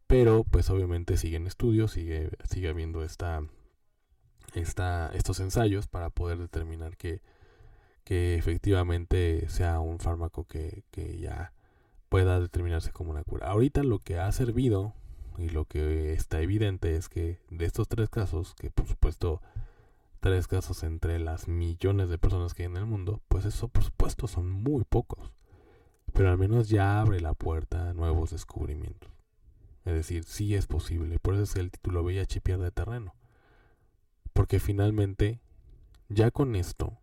Pero, 0.06 0.44
pues 0.44 0.70
obviamente 0.70 1.16
siguen 1.16 1.46
estudios, 1.46 1.92
sigue, 1.92 2.30
sigue 2.48 2.68
habiendo 2.68 3.02
esta 3.02 3.42
estos 4.54 5.40
ensayos 5.40 5.86
para 5.86 6.08
poder 6.08 6.38
determinar 6.38 6.96
que, 6.96 7.20
que 8.06 8.36
efectivamente 8.36 9.48
sea 9.48 9.80
un 9.80 9.98
fármaco 9.98 10.44
que, 10.44 10.84
que 10.92 11.18
ya 11.18 11.52
pueda 12.08 12.38
determinarse 12.38 12.92
como 12.92 13.10
una 13.10 13.24
cura. 13.24 13.48
Ahorita 13.48 13.82
lo 13.82 13.98
que 13.98 14.16
ha 14.16 14.30
servido 14.30 14.94
y 15.38 15.48
lo 15.48 15.64
que 15.64 16.12
está 16.12 16.40
evidente 16.40 16.94
es 16.94 17.08
que 17.08 17.40
de 17.50 17.64
estos 17.64 17.88
tres 17.88 18.08
casos, 18.08 18.54
que 18.54 18.70
por 18.70 18.86
supuesto 18.86 19.42
tres 20.20 20.46
casos 20.46 20.84
entre 20.84 21.18
las 21.18 21.48
millones 21.48 22.08
de 22.08 22.16
personas 22.16 22.54
que 22.54 22.62
hay 22.62 22.68
en 22.68 22.76
el 22.76 22.86
mundo, 22.86 23.22
pues 23.26 23.44
eso 23.44 23.66
por 23.66 23.82
supuesto 23.82 24.28
son 24.28 24.52
muy 24.52 24.84
pocos. 24.84 25.32
Pero 26.12 26.30
al 26.30 26.38
menos 26.38 26.68
ya 26.68 27.00
abre 27.00 27.20
la 27.20 27.34
puerta 27.34 27.90
a 27.90 27.92
nuevos 27.92 28.30
descubrimientos. 28.30 29.10
Es 29.84 29.94
decir, 29.94 30.22
sí 30.22 30.54
es 30.54 30.68
posible. 30.68 31.18
Por 31.18 31.34
eso 31.34 31.42
es 31.42 31.54
que 31.54 31.60
el 31.60 31.72
título 31.72 32.04
VIH 32.04 32.40
pierde 32.40 32.70
terreno. 32.70 33.16
Porque 34.32 34.60
finalmente, 34.60 35.40
ya 36.08 36.30
con 36.30 36.54
esto, 36.54 37.00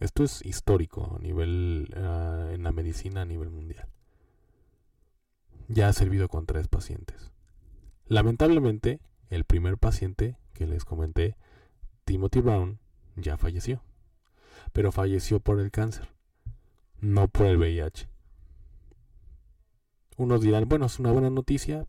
esto 0.00 0.24
es 0.24 0.44
histórico 0.44 1.16
a 1.16 1.22
nivel, 1.22 1.88
ah, 1.96 2.50
en 2.52 2.62
la 2.62 2.72
medicina 2.72 3.22
a 3.22 3.24
nivel 3.24 3.50
mundial. 3.50 3.88
Ya 5.68 5.88
ha 5.88 5.92
servido 5.92 6.28
con 6.28 6.46
tres 6.46 6.68
pacientes. 6.68 7.32
Lamentablemente, 8.06 9.00
el 9.28 9.44
primer 9.44 9.76
paciente 9.76 10.36
que 10.54 10.66
les 10.66 10.84
comenté, 10.84 11.36
Timothy 12.04 12.40
Brown, 12.40 12.78
ya 13.16 13.36
falleció. 13.36 13.82
Pero 14.72 14.92
falleció 14.92 15.40
por 15.40 15.60
el 15.60 15.70
cáncer, 15.70 16.08
no 17.00 17.28
por 17.28 17.46
el 17.46 17.58
VIH. 17.58 18.08
Unos 20.16 20.40
dirán, 20.40 20.68
bueno, 20.68 20.86
es 20.86 20.98
una 20.98 21.12
buena 21.12 21.30
noticia, 21.30 21.86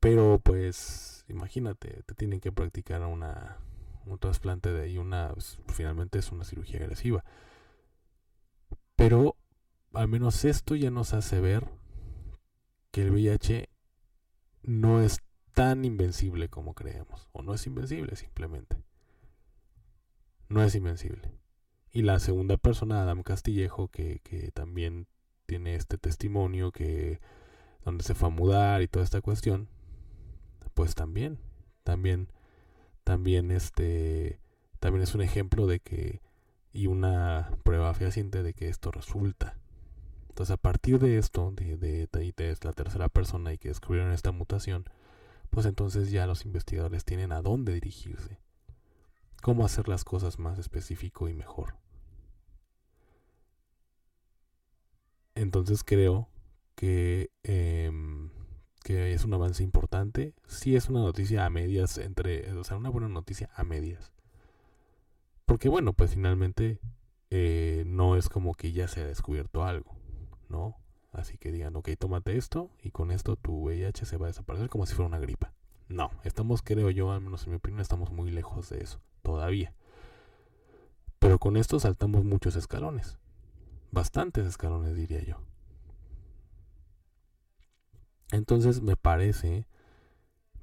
pero 0.00 0.40
pues 0.42 1.24
imagínate, 1.28 2.02
te 2.04 2.14
tienen 2.14 2.40
que 2.40 2.52
practicar 2.52 3.02
una, 3.02 3.58
un 4.12 4.18
trasplante 4.18 4.72
de 4.72 4.82
ahí, 4.82 4.98
una, 4.98 5.32
pues, 5.32 5.58
finalmente 5.68 6.18
es 6.18 6.32
una 6.32 6.44
cirugía 6.44 6.80
agresiva. 6.80 7.24
Pero 8.96 9.36
al 9.92 10.08
menos 10.08 10.44
esto 10.44 10.74
ya 10.76 10.90
nos 10.90 11.14
hace 11.14 11.40
ver 11.40 11.68
que 12.90 13.02
el 13.02 13.10
VIH 13.10 13.68
no 14.62 15.00
es 15.00 15.20
tan 15.54 15.84
invencible 15.84 16.48
como 16.48 16.74
creemos, 16.74 17.28
o 17.32 17.42
no 17.42 17.54
es 17.54 17.66
invencible 17.66 18.14
simplemente. 18.16 18.76
No 20.48 20.62
es 20.62 20.74
invencible. 20.74 21.32
Y 21.92 22.02
la 22.02 22.18
segunda 22.18 22.56
persona, 22.56 23.02
Adam 23.02 23.22
Castillejo, 23.22 23.88
que, 23.88 24.20
que 24.22 24.50
también 24.52 25.06
tiene 25.46 25.74
este 25.74 25.98
testimonio 25.98 26.70
que 26.70 27.20
donde 27.84 28.04
se 28.04 28.14
fue 28.14 28.28
a 28.28 28.32
mudar 28.32 28.82
y 28.82 28.88
toda 28.88 29.04
esta 29.04 29.20
cuestión, 29.20 29.68
pues 30.74 30.94
también, 30.94 31.38
también, 31.82 32.28
también 33.10 33.50
este, 33.50 34.38
también 34.78 35.02
es 35.02 35.16
un 35.16 35.20
ejemplo 35.20 35.66
de 35.66 35.80
que, 35.80 36.22
y 36.72 36.86
una 36.86 37.50
prueba 37.64 37.92
fehaciente 37.92 38.44
de 38.44 38.54
que 38.54 38.68
esto 38.68 38.92
resulta. 38.92 39.58
Entonces 40.28 40.54
a 40.54 40.56
partir 40.56 41.00
de 41.00 41.18
esto, 41.18 41.50
de, 41.50 41.76
de, 41.76 42.06
de, 42.06 42.56
la 42.62 42.72
tercera 42.72 43.08
persona 43.08 43.52
y 43.52 43.58
que 43.58 43.66
descubrieron 43.66 44.12
esta 44.12 44.30
mutación, 44.30 44.84
pues 45.50 45.66
entonces 45.66 46.12
ya 46.12 46.24
los 46.28 46.44
investigadores 46.44 47.04
tienen 47.04 47.32
a 47.32 47.42
dónde 47.42 47.74
dirigirse. 47.74 48.38
Cómo 49.42 49.64
hacer 49.64 49.88
las 49.88 50.04
cosas 50.04 50.38
más 50.38 50.60
específico 50.60 51.28
y 51.28 51.34
mejor. 51.34 51.74
Entonces 55.34 55.82
creo 55.82 56.28
que 56.76 57.32
em, 57.42 58.30
que 58.82 59.12
es 59.12 59.24
un 59.24 59.34
avance 59.34 59.62
importante. 59.62 60.34
Sí 60.46 60.76
es 60.76 60.88
una 60.88 61.00
noticia 61.00 61.44
a 61.44 61.50
medias 61.50 61.98
entre, 61.98 62.52
o 62.52 62.64
sea, 62.64 62.76
una 62.76 62.90
buena 62.90 63.08
noticia 63.08 63.50
a 63.54 63.64
medias. 63.64 64.12
Porque 65.46 65.68
bueno, 65.68 65.92
pues 65.92 66.12
finalmente 66.12 66.80
eh, 67.30 67.84
no 67.86 68.16
es 68.16 68.28
como 68.28 68.54
que 68.54 68.72
ya 68.72 68.88
se 68.88 69.00
ha 69.00 69.06
descubierto 69.06 69.64
algo, 69.64 69.96
¿no? 70.48 70.76
Así 71.12 71.38
que 71.38 71.50
digan, 71.50 71.74
ok, 71.76 71.90
tómate 71.98 72.36
esto 72.36 72.70
y 72.82 72.90
con 72.90 73.10
esto 73.10 73.36
tu 73.36 73.52
VIH 73.64 74.06
se 74.06 74.16
va 74.16 74.26
a 74.26 74.28
desaparecer 74.28 74.68
como 74.68 74.86
si 74.86 74.94
fuera 74.94 75.08
una 75.08 75.18
gripa. 75.18 75.52
No, 75.88 76.10
estamos, 76.22 76.62
creo 76.62 76.90
yo, 76.90 77.10
al 77.10 77.20
menos 77.20 77.44
en 77.44 77.50
mi 77.50 77.56
opinión, 77.56 77.80
estamos 77.80 78.12
muy 78.12 78.30
lejos 78.30 78.68
de 78.68 78.80
eso, 78.80 79.00
todavía. 79.22 79.74
Pero 81.18 81.38
con 81.40 81.56
esto 81.56 81.80
saltamos 81.80 82.24
muchos 82.24 82.54
escalones. 82.54 83.18
Bastantes 83.90 84.46
escalones, 84.46 84.94
diría 84.94 85.22
yo. 85.24 85.42
Entonces 88.32 88.80
me 88.82 88.96
parece, 88.96 89.66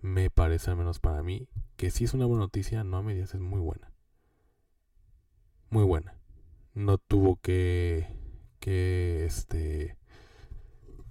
me 0.02 0.30
parece 0.30 0.72
al 0.72 0.78
menos 0.78 1.00
para 1.00 1.24
mí, 1.24 1.48
que 1.76 1.92
si 1.92 2.06
es 2.06 2.14
una 2.14 2.26
buena 2.26 2.46
noticia, 2.46 2.84
no 2.84 2.98
a 2.98 3.04
medias, 3.04 3.34
es 3.34 3.42
muy 3.42 3.60
buena. 3.60 3.92
Muy 5.70 5.84
buena. 5.84 6.18
No 6.74 6.98
tuvo 6.98 7.38
que, 7.38 8.08
que, 8.60 9.26
este, 9.26 9.98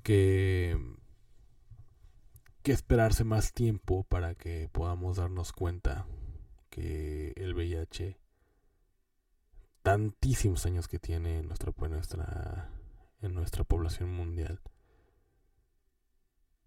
que, 0.02 0.78
que 2.62 2.72
esperarse 2.72 3.24
más 3.24 3.52
tiempo 3.52 4.04
para 4.04 4.34
que 4.34 4.68
podamos 4.72 5.18
darnos 5.18 5.52
cuenta 5.52 6.06
que 6.70 7.32
el 7.36 7.54
VIH, 7.54 8.18
tantísimos 9.82 10.66
años 10.66 10.88
que 10.88 10.98
tiene 10.98 11.38
en 11.38 11.48
nuestra, 11.48 11.72
nuestra, 11.88 12.70
en 13.20 13.34
nuestra 13.34 13.64
población 13.64 14.12
mundial, 14.12 14.60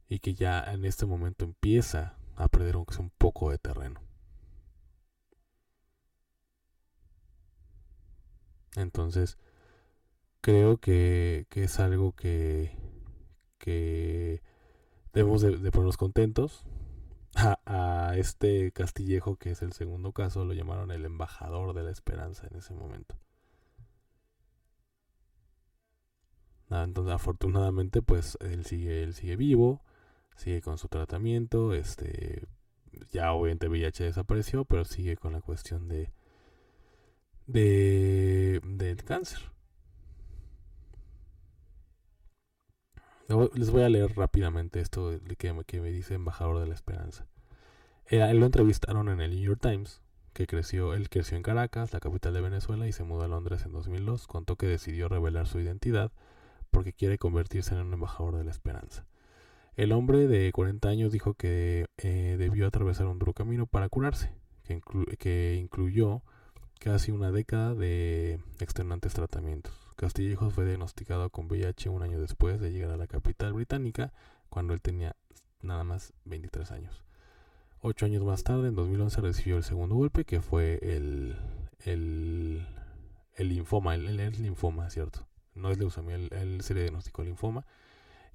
y 0.10 0.20
que 0.20 0.34
ya 0.34 0.64
en 0.74 0.86
este 0.86 1.06
momento 1.06 1.46
empieza 1.46 2.18
a 2.36 2.48
perder 2.50 2.76
un 2.78 3.12
poco 3.18 3.52
de 3.52 3.60
terreno. 3.60 4.02
Entonces, 8.76 9.38
creo 10.42 10.78
que, 10.78 11.48
es 11.52 11.80
algo 11.80 12.14
que, 12.14 12.72
debemos 15.14 15.42
de, 15.42 15.72
ponernos 15.72 15.98
contentos. 15.98 16.66
A, 17.36 17.60
a, 18.10 18.18
este 18.18 18.72
Castillejo, 18.72 19.36
que 19.38 19.52
es 19.52 19.62
el 19.62 19.72
segundo 19.72 20.14
caso, 20.14 20.46
lo 20.46 20.54
llamaron 20.54 20.90
el 20.90 21.06
embajador 21.06 21.76
de 21.76 21.84
la 21.84 21.92
esperanza 21.92 22.48
en 22.50 22.58
ese 22.58 22.74
momento. 22.74 23.16
Entonces, 26.72 27.14
afortunadamente, 27.14 28.02
pues 28.02 28.38
él 28.42 28.66
sigue, 28.66 29.04
él 29.04 29.14
sigue 29.14 29.36
vivo, 29.36 29.84
sigue 30.40 30.62
con 30.62 30.78
su 30.78 30.88
tratamiento, 30.88 31.74
este, 31.74 32.48
ya 33.12 33.34
obviamente 33.34 33.68
VIH 33.68 34.06
desapareció, 34.06 34.66
pero 34.66 34.86
sigue 34.86 35.18
con 35.18 35.34
la 35.34 35.42
cuestión 35.42 35.88
de, 35.88 36.12
de 37.46 38.62
del 38.64 39.04
cáncer. 39.04 39.40
Les 43.54 43.70
voy 43.70 43.84
a 43.84 43.90
leer 43.90 44.16
rápidamente 44.16 44.80
esto 44.80 45.20
que, 45.38 45.64
que 45.68 45.82
me 45.82 45.92
dice 45.92 46.16
embajador 46.16 46.60
de 46.60 46.68
la 46.68 46.74
esperanza. 46.74 47.28
Él 48.06 48.40
lo 48.40 48.48
entrevistaron 48.48 49.08
en 49.10 49.22
el 49.22 49.32
New 49.32 49.44
York 49.44 49.60
Times, 49.62 50.02
que 50.34 50.48
creció, 50.48 50.96
él 50.96 51.10
creció 51.10 51.38
en 51.38 51.44
Caracas, 51.44 51.94
la 51.94 52.00
capital 52.00 52.34
de 52.34 52.42
Venezuela, 52.42 52.88
y 52.88 52.92
se 52.92 53.04
mudó 53.04 53.24
a 53.24 53.28
Londres 53.28 53.66
en 53.66 53.72
2002. 53.72 54.26
Contó 54.26 54.56
que 54.56 54.66
decidió 54.66 55.10
revelar 55.10 55.48
su 55.48 55.60
identidad 55.60 56.12
porque 56.72 56.94
quiere 56.94 57.20
convertirse 57.20 57.76
en 57.76 57.82
un 57.82 57.94
embajador 57.94 58.38
de 58.38 58.46
la 58.46 58.52
esperanza. 58.52 59.06
El 59.80 59.94
hombre 59.94 60.28
de 60.28 60.52
40 60.52 60.90
años 60.90 61.10
dijo 61.14 61.36
que 61.36 61.86
eh, 62.00 62.36
debió 62.38 62.68
atravesar 62.68 63.08
un 63.08 63.18
duro 63.18 63.32
camino 63.32 63.66
para 63.66 63.88
curarse, 63.88 64.30
que, 64.68 65.56
incluyó 65.58 66.22
casi 66.82 67.14
una 67.14 67.32
década 67.32 67.76
de 67.76 68.42
extenuantes 68.60 69.14
tratamientos. 69.14 69.72
Castillejos 69.96 70.54
fue 70.54 70.66
diagnosticado 70.66 71.30
con 71.30 71.46
VIH 71.46 71.88
un 71.88 72.04
año 72.04 72.20
después 72.20 72.60
de 72.60 72.74
llegar 72.74 72.92
a 72.92 72.98
la 72.98 73.08
capital 73.08 73.54
británica, 73.54 74.12
cuando 74.50 74.74
él 74.74 74.82
tenía 74.82 75.16
nada 75.62 75.86
más 75.86 76.12
23 76.26 76.72
años. 76.72 77.06
Ocho 77.80 78.06
años 78.06 78.26
más 78.26 78.44
tarde, 78.44 78.68
en 78.68 78.76
2011, 78.76 79.22
recibió 79.22 79.56
el 79.56 79.64
segundo 79.64 79.96
golpe, 79.96 80.26
que 80.26 80.42
fue 80.42 80.80
el, 80.82 81.38
el, 81.86 82.68
el 83.34 83.48
linfoma, 83.48 83.96
el, 83.96 84.20
el 84.20 84.42
linfoma, 84.42 84.90
¿cierto? 84.90 85.26
no 85.56 85.72
es 85.72 85.78
leucemia, 85.78 86.16
él, 86.16 86.60
se 86.62 86.74
le 86.74 86.82
diagnosticó 86.82 87.24
linfoma 87.24 87.66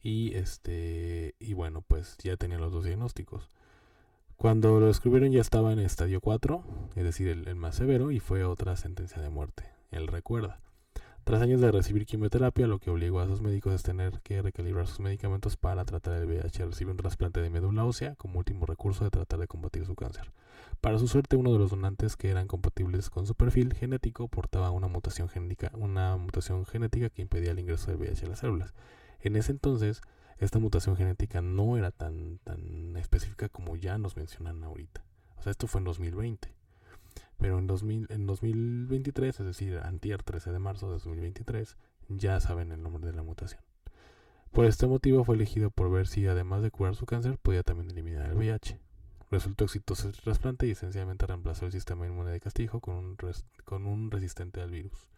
y 0.05 0.35
este 0.35 1.35
y 1.41 1.55
bueno, 1.55 1.83
pues 1.83 2.17
ya 2.19 2.37
tenía 2.37 2.59
los 2.59 2.71
dos 2.71 2.85
diagnósticos. 2.85 3.49
Cuando 4.37 4.79
lo 4.79 4.87
descubrieron 4.87 5.33
ya 5.33 5.41
estaba 5.41 5.73
en 5.73 5.79
estadio 5.79 6.21
4, 6.21 6.63
es 6.97 7.05
decir, 7.05 7.29
el, 7.29 7.55
más 7.55 7.77
severo, 7.77 8.11
y 8.11 8.21
fue 8.21 8.45
otra 8.45 8.77
sentencia 8.77 9.23
de 9.23 9.31
muerte. 9.31 9.65
Él 9.91 10.07
recuerda. 10.07 10.61
Tras 11.23 11.41
años 11.41 11.63
de 11.63 11.73
recibir 11.73 12.05
quimioterapia, 12.05 12.67
lo 12.67 12.79
que 12.79 12.91
obligó 12.91 13.21
a 13.21 13.27
sus 13.27 13.41
médicos 13.41 13.73
es 13.73 13.83
tener 13.83 14.21
que 14.21 14.43
recalibrar 14.43 14.87
sus 14.87 15.01
medicamentos 15.01 15.57
para 15.57 15.87
tratar 15.87 16.17
el 16.17 16.27
VIH. 16.27 16.67
Recibió 16.67 16.91
un 16.91 16.99
trasplante 16.99 17.41
de 17.41 17.49
médula 17.49 17.87
ósea 17.87 18.15
como 18.17 18.39
último 18.39 18.67
recurso 18.67 19.05
de 19.05 19.11
tratar 19.11 19.39
de 19.39 19.47
combatir 19.47 19.87
su 19.87 19.95
cáncer. 19.95 20.33
Para 20.83 20.99
su 20.99 21.09
suerte, 21.09 21.37
uno 21.37 21.51
de 21.53 21.61
los 21.61 21.71
donantes 21.71 22.17
que 22.17 22.29
eran 22.29 22.47
compatibles 22.47 23.09
con 23.09 23.27
su 23.27 23.35
perfil 23.35 23.73
genético 23.73 24.29
portaba 24.29 24.71
una 24.71 24.89
mutación 24.89 25.31
genética, 25.31 25.71
una 25.75 26.19
mutación 26.19 26.67
genética 26.67 27.09
que 27.09 27.23
impedía 27.23 27.53
el 27.53 27.61
ingreso 27.61 27.87
del 27.87 28.01
VIH 28.01 28.27
a 28.27 28.29
las 28.29 28.41
células. 28.41 28.75
En 29.25 29.37
ese 29.37 29.53
entonces, 29.53 30.03
esta 30.37 30.59
mutación 30.59 30.97
genética 30.97 31.41
no 31.41 31.79
era 31.79 31.91
tan, 31.91 32.39
tan 32.45 32.95
específica 32.99 33.49
como 33.49 33.75
ya 33.75 33.97
nos 33.97 34.19
mencionan 34.19 34.63
ahorita. 34.63 35.03
O 35.39 35.43
sea, 35.43 35.51
esto 35.51 35.67
fue 35.67 35.79
en 35.79 35.87
2020. 35.87 36.55
Pero 37.39 37.59
en, 37.59 37.67
2000, 37.67 38.09
en 38.11 38.27
2023, 38.27 39.41
es 39.41 39.47
decir, 39.47 39.79
antier 39.79 40.23
13 40.23 40.53
de 40.53 40.59
marzo 40.59 40.89
de 40.89 40.93
2023, 40.93 41.79
ya 42.09 42.39
saben 42.39 42.71
el 42.71 42.83
nombre 42.83 43.07
de 43.07 43.15
la 43.15 43.23
mutación. 43.23 43.63
Por 44.53 44.67
este 44.67 44.87
motivo 44.87 45.25
fue 45.25 45.37
elegido 45.37 45.71
por 45.71 45.91
ver 45.91 46.07
si 46.07 46.27
además 46.27 46.63
de 46.63 46.71
curar 46.71 46.95
su 46.95 47.07
cáncer 47.07 47.39
podía 47.39 47.63
también 47.63 47.91
eliminar 47.91 48.27
el 48.27 48.37
VIH. 48.37 48.79
Resultó 49.31 49.65
exitoso 49.65 50.07
el 50.07 50.15
trasplante 50.15 50.67
y 50.67 50.73
esencialmente 50.73 51.27
reemplazó 51.27 51.65
el 51.65 51.73
sistema 51.73 52.07
inmune 52.07 52.31
de 52.31 52.41
Castijo 52.41 52.81
con 52.81 52.95
un, 52.95 53.17
con 53.65 53.87
un 53.87 54.11
resistente 54.11 54.61
al 54.61 54.71
virus. 54.71 55.09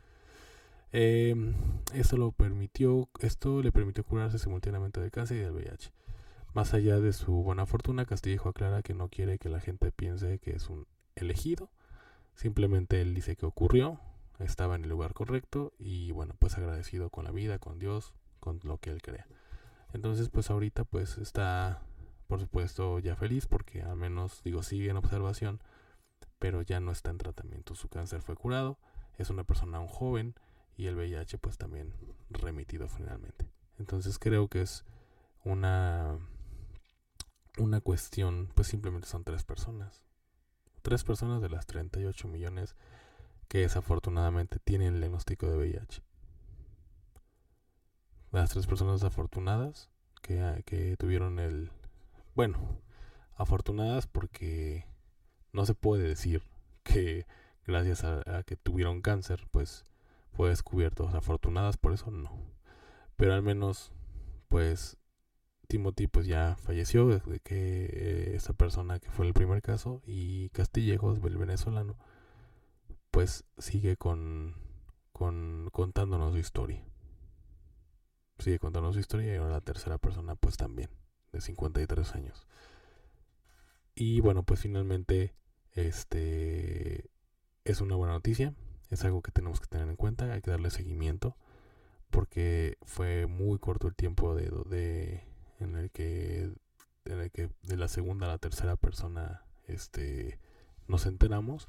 Em, 0.92 1.55
esto, 1.92 2.16
lo 2.16 2.33
permitió, 2.33 3.09
esto 3.20 3.62
le 3.62 3.72
permitió 3.72 4.05
curarse 4.05 4.38
simultáneamente 4.38 5.01
del 5.01 5.11
cáncer 5.11 5.38
y 5.38 5.40
del 5.40 5.53
VIH. 5.53 5.92
Más 6.55 6.72
allá 6.75 7.01
de 7.01 7.12
su 7.12 7.33
buena 7.42 7.66
fortuna, 7.66 8.07
Castillejo 8.07 8.49
aclara 8.49 8.83
que 8.83 8.94
no 8.94 9.09
quiere 9.09 9.38
que 9.38 9.49
la 9.49 9.61
gente 9.61 9.92
piense 9.92 10.38
que 10.38 10.53
es 10.53 10.68
un 10.70 10.87
elegido. 11.14 11.70
Simplemente 12.35 13.01
él 13.01 13.14
dice 13.14 13.37
que 13.37 13.46
ocurrió, 13.46 14.01
estaba 14.38 14.77
en 14.77 14.85
el 14.85 14.90
lugar 14.90 15.14
correcto 15.14 15.72
y 15.79 16.12
bueno, 16.12 16.35
pues 16.38 16.57
agradecido 16.57 17.11
con 17.11 17.25
la 17.25 17.31
vida, 17.31 17.59
con 17.59 17.79
Dios, 17.79 18.14
con 18.40 18.61
lo 18.62 18.79
que 18.79 18.90
él 18.90 19.03
crea. 19.03 19.27
Entonces, 19.92 20.29
pues 20.29 20.51
ahorita 20.51 20.85
pues 20.85 21.18
está 21.18 21.83
por 22.27 22.40
supuesto 22.40 22.99
ya 22.99 23.16
feliz 23.16 23.46
porque 23.46 23.83
al 23.83 23.96
menos 23.96 24.42
digo 24.42 24.62
sigue 24.62 24.90
en 24.90 24.96
observación, 24.96 25.61
pero 26.38 26.62
ya 26.62 26.81
no 26.81 26.92
está 26.92 27.11
en 27.11 27.18
tratamiento. 27.18 27.75
Su 27.75 27.88
cáncer 27.88 28.22
fue 28.22 28.37
curado, 28.37 28.79
es 29.18 29.31
una 29.31 29.44
persona 29.44 29.79
aún 29.79 29.88
joven 29.88 30.35
y 30.76 30.86
el 30.86 30.96
VIH 30.96 31.38
pues 31.38 31.58
también 31.58 31.92
remitido 32.30 32.88
finalmente. 32.88 33.50
Entonces 33.78 34.18
creo 34.18 34.48
que 34.48 34.62
es 34.62 34.84
una 35.44 36.18
una 37.58 37.80
cuestión, 37.80 38.50
pues 38.54 38.68
simplemente 38.68 39.08
son 39.08 39.24
tres 39.24 39.44
personas. 39.44 40.04
Tres 40.82 41.04
personas 41.04 41.40
de 41.42 41.48
las 41.48 41.66
38 41.66 42.28
millones 42.28 42.76
que 43.48 43.58
desafortunadamente 43.58 44.58
tienen 44.58 44.94
el 44.94 45.00
diagnóstico 45.00 45.46
de 45.46 45.56
VIH. 45.56 46.02
Las 48.32 48.50
tres 48.50 48.66
personas 48.66 49.02
afortunadas 49.02 49.88
que, 50.20 50.62
que 50.66 50.96
tuvieron 50.96 51.38
el, 51.38 51.70
bueno, 52.34 52.80
afortunadas 53.36 54.06
porque 54.06 54.86
no 55.52 55.64
se 55.64 55.74
puede 55.74 56.06
decir 56.06 56.42
que 56.82 57.26
gracias 57.66 58.04
a, 58.04 58.42
que 58.44 58.56
tuvieron 58.56 59.00
cáncer, 59.00 59.46
pues 59.50 59.84
fue 60.37 60.51
descubierto. 60.51 61.09
afortunadas 61.09 61.77
por 61.77 61.92
eso 61.92 62.11
no. 62.11 62.31
Pero 63.16 63.35
al 63.35 63.42
menos, 63.42 63.92
pues, 64.49 64.99
Timothy 65.68 66.07
pues 66.07 66.27
ya 66.27 66.57
falleció, 66.57 67.09
desde 67.09 67.40
que 67.40 67.87
eh, 67.87 68.37
esa 68.37 68.53
persona 68.53 69.01
que 69.01 69.11
fue 69.11 69.27
el 69.27 69.35
primer 69.35 69.62
caso, 69.62 70.03
y 70.07 70.51
Castillejos, 70.51 71.18
el 71.25 71.38
venezolano, 71.38 71.96
pues 73.11 73.44
sigue 73.59 73.96
con, 73.96 74.55
con 75.12 75.70
contándonos 75.72 76.33
su 76.33 76.38
historia. 76.38 76.85
Sigue 78.38 78.59
contándonos 78.59 78.96
su 78.96 79.01
historia 79.01 79.33
y 79.33 79.37
ahora 79.38 79.53
la 79.53 79.61
tercera 79.62 79.96
persona 79.99 80.37
pues 80.37 80.59
también 80.59 80.90
de 81.33 81.40
53 81.40 82.14
años. 82.14 82.46
Y 83.94 84.20
bueno, 84.20 84.42
pues 84.42 84.61
finalmente 84.61 85.35
este 85.72 87.11
es 87.64 87.81
una 87.81 87.96
buena 87.96 88.12
noticia, 88.12 88.55
es 88.90 89.05
algo 89.05 89.22
que 89.22 89.33
tenemos 89.33 89.61
que 89.61 89.66
tener 89.66 89.88
en 89.88 89.96
cuenta, 89.96 90.33
hay 90.33 90.42
que 90.42 90.51
darle 90.51 90.70
seguimiento 90.70 91.37
porque 92.11 92.79
fue 92.83 93.27
muy 93.27 93.59
corto 93.59 93.88
el 93.88 93.94
tiempo 93.94 94.35
de, 94.35 94.51
de 94.70 95.25
en 95.61 95.77
el 95.77 95.90
que 95.90 96.51
en 97.05 97.20
el 97.20 97.31
que 97.31 97.51
de 97.62 97.77
la 97.77 97.88
segunda 97.88 98.27
a 98.27 98.31
la 98.31 98.38
tercera 98.38 98.77
persona 98.77 99.42
este 99.66 100.38
nos 100.87 101.07
enteramos. 101.07 101.68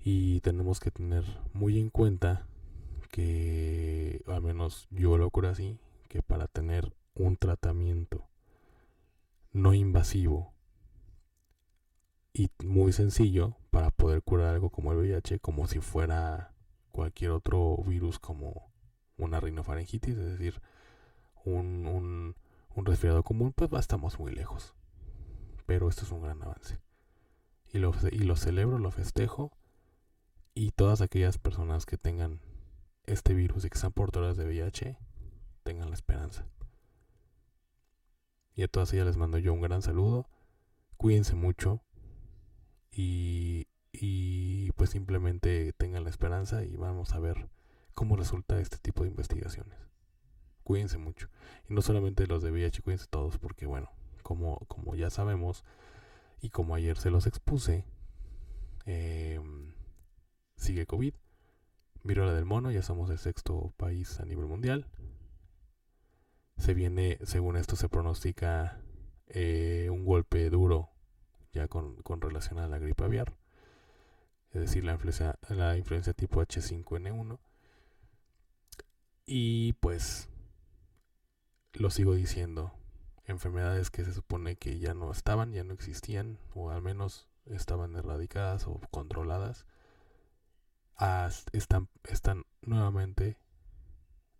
Y 0.00 0.40
tenemos 0.40 0.80
que 0.80 0.90
tener 0.90 1.24
muy 1.52 1.78
en 1.78 1.90
cuenta 1.90 2.46
que 3.10 4.22
al 4.26 4.42
menos 4.42 4.86
yo 4.90 5.18
lo 5.18 5.26
ocurre 5.26 5.48
así 5.48 5.78
que 6.08 6.22
para 6.22 6.46
tener 6.46 6.92
un 7.14 7.36
tratamiento 7.36 8.26
no 9.52 9.74
invasivo 9.74 10.52
y 12.32 12.50
muy 12.64 12.92
sencillo 12.92 13.56
para 13.78 13.92
poder 13.92 14.22
curar 14.22 14.48
algo 14.54 14.70
como 14.70 14.90
el 14.90 14.98
VIH, 14.98 15.38
como 15.38 15.68
si 15.68 15.78
fuera 15.78 16.52
cualquier 16.90 17.30
otro 17.30 17.76
virus 17.86 18.18
como 18.18 18.72
una 19.16 19.38
rinofaringitis, 19.38 20.18
es 20.18 20.32
decir, 20.36 20.60
un, 21.44 21.86
un, 21.86 22.34
un 22.74 22.84
resfriado 22.84 23.22
común, 23.22 23.52
pues 23.52 23.70
estamos 23.74 24.18
muy 24.18 24.34
lejos. 24.34 24.74
Pero 25.64 25.88
esto 25.88 26.04
es 26.04 26.10
un 26.10 26.22
gran 26.22 26.42
avance. 26.42 26.80
Y 27.72 27.78
lo, 27.78 27.94
y 28.10 28.18
lo 28.18 28.34
celebro, 28.34 28.80
lo 28.80 28.90
festejo. 28.90 29.52
Y 30.54 30.72
todas 30.72 31.00
aquellas 31.00 31.38
personas 31.38 31.86
que 31.86 31.98
tengan 31.98 32.40
este 33.06 33.32
virus 33.32 33.64
y 33.64 33.70
que 33.70 33.78
sean 33.78 33.92
portadoras 33.92 34.36
de 34.36 34.44
VIH, 34.44 34.98
tengan 35.62 35.90
la 35.90 35.94
esperanza. 35.94 36.48
Y 38.56 38.64
a 38.64 38.66
todas 38.66 38.92
ellas 38.92 39.06
les 39.06 39.16
mando 39.16 39.38
yo 39.38 39.52
un 39.52 39.60
gran 39.60 39.82
saludo. 39.82 40.28
Cuídense 40.96 41.36
mucho. 41.36 41.80
Y, 43.00 44.72
pues 44.72 44.90
simplemente 44.90 45.72
tengan 45.72 46.02
la 46.02 46.10
esperanza 46.10 46.64
y 46.64 46.74
vamos 46.76 47.12
a 47.12 47.20
ver 47.20 47.48
cómo 47.94 48.16
resulta 48.16 48.60
este 48.60 48.78
tipo 48.78 49.04
de 49.04 49.10
investigaciones. 49.10 49.78
Cuídense 50.64 50.98
mucho. 50.98 51.28
Y 51.68 51.74
no 51.74 51.82
solamente 51.82 52.26
los 52.26 52.42
de 52.42 52.50
VIH, 52.50 52.82
cuídense 52.82 53.06
todos 53.08 53.38
porque 53.38 53.66
bueno, 53.66 53.90
como, 54.22 54.58
como 54.66 54.96
ya 54.96 55.10
sabemos 55.10 55.64
y 56.40 56.50
como 56.50 56.74
ayer 56.74 56.96
se 56.96 57.10
los 57.10 57.26
expuse, 57.26 57.84
em, 58.84 59.74
sigue 60.56 60.86
COVID, 60.86 61.14
Viruela 62.02 62.32
del 62.32 62.44
mono, 62.46 62.70
ya 62.72 62.82
somos 62.82 63.10
el 63.10 63.18
sexto 63.18 63.74
país 63.76 64.18
a 64.18 64.24
nivel 64.24 64.46
mundial. 64.46 64.86
Se 66.56 66.74
viene, 66.74 67.18
según 67.22 67.56
esto 67.56 67.76
se 67.76 67.88
pronostica 67.88 68.80
eh, 69.28 69.88
un 69.90 70.04
golpe 70.04 70.50
duro 70.50 70.90
ya 71.52 71.68
con, 71.68 71.96
con, 72.02 72.20
relación 72.20 72.58
a 72.58 72.68
la 72.68 72.78
gripe 72.78 73.04
aviar, 73.04 73.34
es 74.52 74.60
decir, 74.60 74.84
la 74.84 74.92
influencia, 74.92 75.38
la 75.48 75.76
influencia 75.76 76.12
tipo 76.12 76.40
H5N1. 76.42 77.38
Y 79.26 79.74
pues, 79.74 80.28
lo 81.74 81.90
sigo 81.90 82.14
diciendo, 82.14 82.72
enfermedades 83.26 83.90
que 83.90 84.04
se 84.04 84.14
supone 84.14 84.56
que 84.56 84.78
ya 84.78 84.94
no 84.94 85.10
estaban, 85.12 85.52
ya 85.52 85.64
no 85.64 85.74
existían, 85.74 86.38
o 86.54 86.70
al 86.70 86.82
menos 86.82 87.28
estaban 87.44 87.94
erradicadas 87.94 88.66
o 88.66 88.80
controladas, 88.90 89.66
están, 91.52 91.88
están 92.04 92.44
nuevamente 92.62 93.36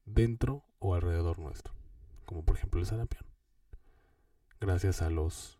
dentro 0.04 0.64
o 0.78 0.94
alrededor 0.94 1.38
nuestro, 1.38 1.74
como 2.24 2.44
por 2.44 2.56
ejemplo 2.56 2.80
el 2.80 2.86
sarampión. 2.86 3.24
Gracias 4.60 5.02
a 5.02 5.10
los 5.10 5.57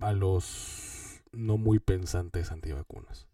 a 0.00 0.12
los 0.12 1.22
no 1.32 1.56
muy 1.56 1.78
pensantes 1.78 2.50
antivacunas. 2.50 3.26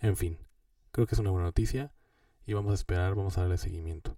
En 0.00 0.16
fin, 0.16 0.38
creo 0.92 1.06
que 1.06 1.14
es 1.14 1.18
una 1.18 1.30
buena 1.30 1.46
noticia 1.46 1.92
y 2.46 2.52
vamos 2.52 2.72
a 2.72 2.74
esperar, 2.74 3.14
vamos 3.14 3.36
a 3.36 3.42
darle 3.42 3.58
seguimiento. 3.58 4.16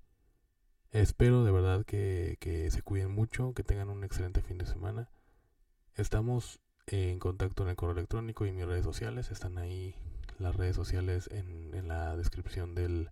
Espero 0.91 1.45
de 1.45 1.53
verdad 1.53 1.85
que, 1.85 2.37
que 2.41 2.71
se 2.71 2.83
cuiden 2.83 3.11
mucho, 3.11 3.53
que 3.55 3.63
tengan 3.63 3.91
un 3.91 4.05
excelente 4.05 4.43
fin 4.43 4.59
de 4.59 4.67
semana. 4.67 5.11
Estamos 5.95 6.61
en 6.87 7.19
contacto 7.19 7.63
en 7.63 7.71
el 7.71 7.77
correo 7.77 7.97
electrónico 7.97 8.47
y 8.47 8.53
mis 8.53 8.67
redes 8.67 8.85
sociales. 8.85 9.31
Están 9.31 9.59
ahí 9.59 9.95
las 10.39 10.57
redes 10.57 10.77
sociales 10.77 11.29
en, 11.33 11.75
en 11.75 11.89
la 11.89 12.17
descripción 12.17 12.75
del, 12.75 13.11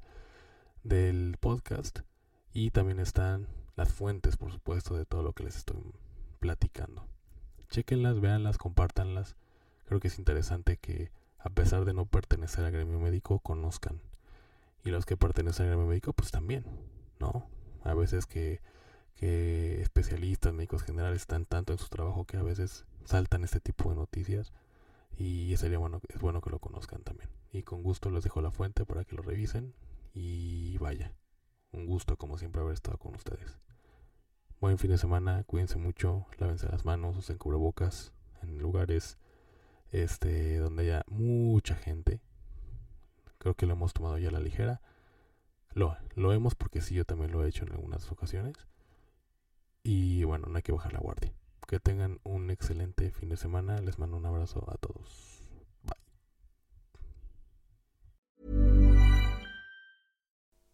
del 0.83 1.37
podcast. 1.41 2.01
Y 2.53 2.71
también 2.71 3.01
están 3.01 3.49
las 3.77 3.93
fuentes, 3.93 4.37
por 4.37 4.53
supuesto, 4.53 4.97
de 4.97 5.05
todo 5.05 5.23
lo 5.23 5.33
que 5.33 5.45
les 5.45 5.57
estoy 5.57 5.77
platicando. 6.45 7.09
Chequenlas, 7.71 8.21
véanlas, 8.21 8.59
compártanlas. 8.59 9.35
Creo 9.87 9.99
que 9.99 10.09
es 10.09 10.19
interesante 10.19 10.77
que, 10.77 11.11
a 11.39 11.49
pesar 11.49 11.87
de 11.87 11.95
no 11.95 12.05
pertenecer 12.05 12.67
al 12.67 12.71
gremio 12.71 13.01
médico, 13.01 13.39
conozcan. 13.39 14.03
Y 14.85 14.91
los 14.91 15.07
que 15.07 15.17
pertenecen 15.17 15.65
al 15.65 15.71
gremio 15.71 15.89
médico, 15.89 16.13
pues 16.13 16.31
también, 16.31 16.67
¿no? 17.19 17.49
A 17.83 17.95
veces 17.95 18.27
que, 18.27 18.61
que 19.17 19.81
especialistas, 19.81 20.53
médicos 20.53 20.83
generales 20.83 21.23
están 21.23 21.47
tanto 21.47 21.73
en 21.73 21.79
su 21.79 21.89
trabajo 21.89 22.27
que 22.27 22.37
a 22.37 22.43
veces 22.43 22.85
saltan 23.07 23.43
este 23.43 23.61
tipo 23.61 23.89
de 23.89 23.97
noticias 23.97 24.53
y 25.17 25.57
sería 25.57 25.79
bueno, 25.79 26.03
es 26.11 26.21
bueno 26.21 26.43
que 26.43 26.51
lo 26.51 26.59
conozcan 26.59 27.03
también. 27.05 27.31
Y 27.53 27.63
con 27.63 27.83
gusto 27.83 28.11
les 28.11 28.23
dejo 28.23 28.43
la 28.43 28.51
fuente 28.51 28.85
para 28.85 29.07
que 29.07 29.17
lo 29.17 29.23
revisen 29.23 29.73
y 30.13 30.77
vaya, 30.77 31.11
un 31.73 31.87
gusto 31.87 32.19
como 32.19 32.37
siempre 32.37 32.61
haber 32.61 32.75
estado 32.75 32.99
con 32.99 33.15
ustedes. 33.15 33.59
Buen 34.65 34.79
fin 34.79 34.93
de 34.93 34.97
semana, 34.97 35.45
cuídense 35.45 35.77
mucho, 35.77 36.25
lávense 36.39 36.67
las 36.71 36.87
manos, 36.87 37.19
usen 37.19 37.37
cubrebocas 37.37 38.15
en 38.41 38.57
lugares 38.61 39.19
este 39.93 40.57
donde 40.57 40.85
haya 40.85 41.05
mucha 41.07 41.75
gente. 41.75 42.23
Creo 43.37 43.53
que 43.53 43.67
lo 43.67 43.75
hemos 43.75 43.93
tomado 43.93 44.17
ya 44.17 44.31
a 44.31 44.33
la 44.33 44.41
ligera. 44.41 44.81
Lo, 45.75 45.99
lo 46.15 46.33
hemos 46.33 46.55
porque 46.55 46.81
sí, 46.81 46.95
yo 46.95 47.05
también 47.05 47.31
lo 47.31 47.45
he 47.45 47.49
hecho 47.51 47.67
en 47.67 47.73
algunas 47.73 48.11
ocasiones. 48.11 48.57
Y 49.83 50.25
bueno, 50.25 50.47
no 50.49 50.57
hay 50.57 50.63
que 50.63 50.73
bajar 50.73 50.95
la 50.95 51.01
guardia. 51.01 51.35
Que 51.69 51.79
tengan 51.79 52.21
un 52.25 52.51
excelente 52.51 53.11
fin 53.11 53.29
de 53.29 53.37
semana. 53.37 53.83
Les 53.83 53.99
mando 53.99 54.17
un 54.17 54.25
abrazo 54.25 54.65
a 54.73 54.79
todos. 54.79 55.34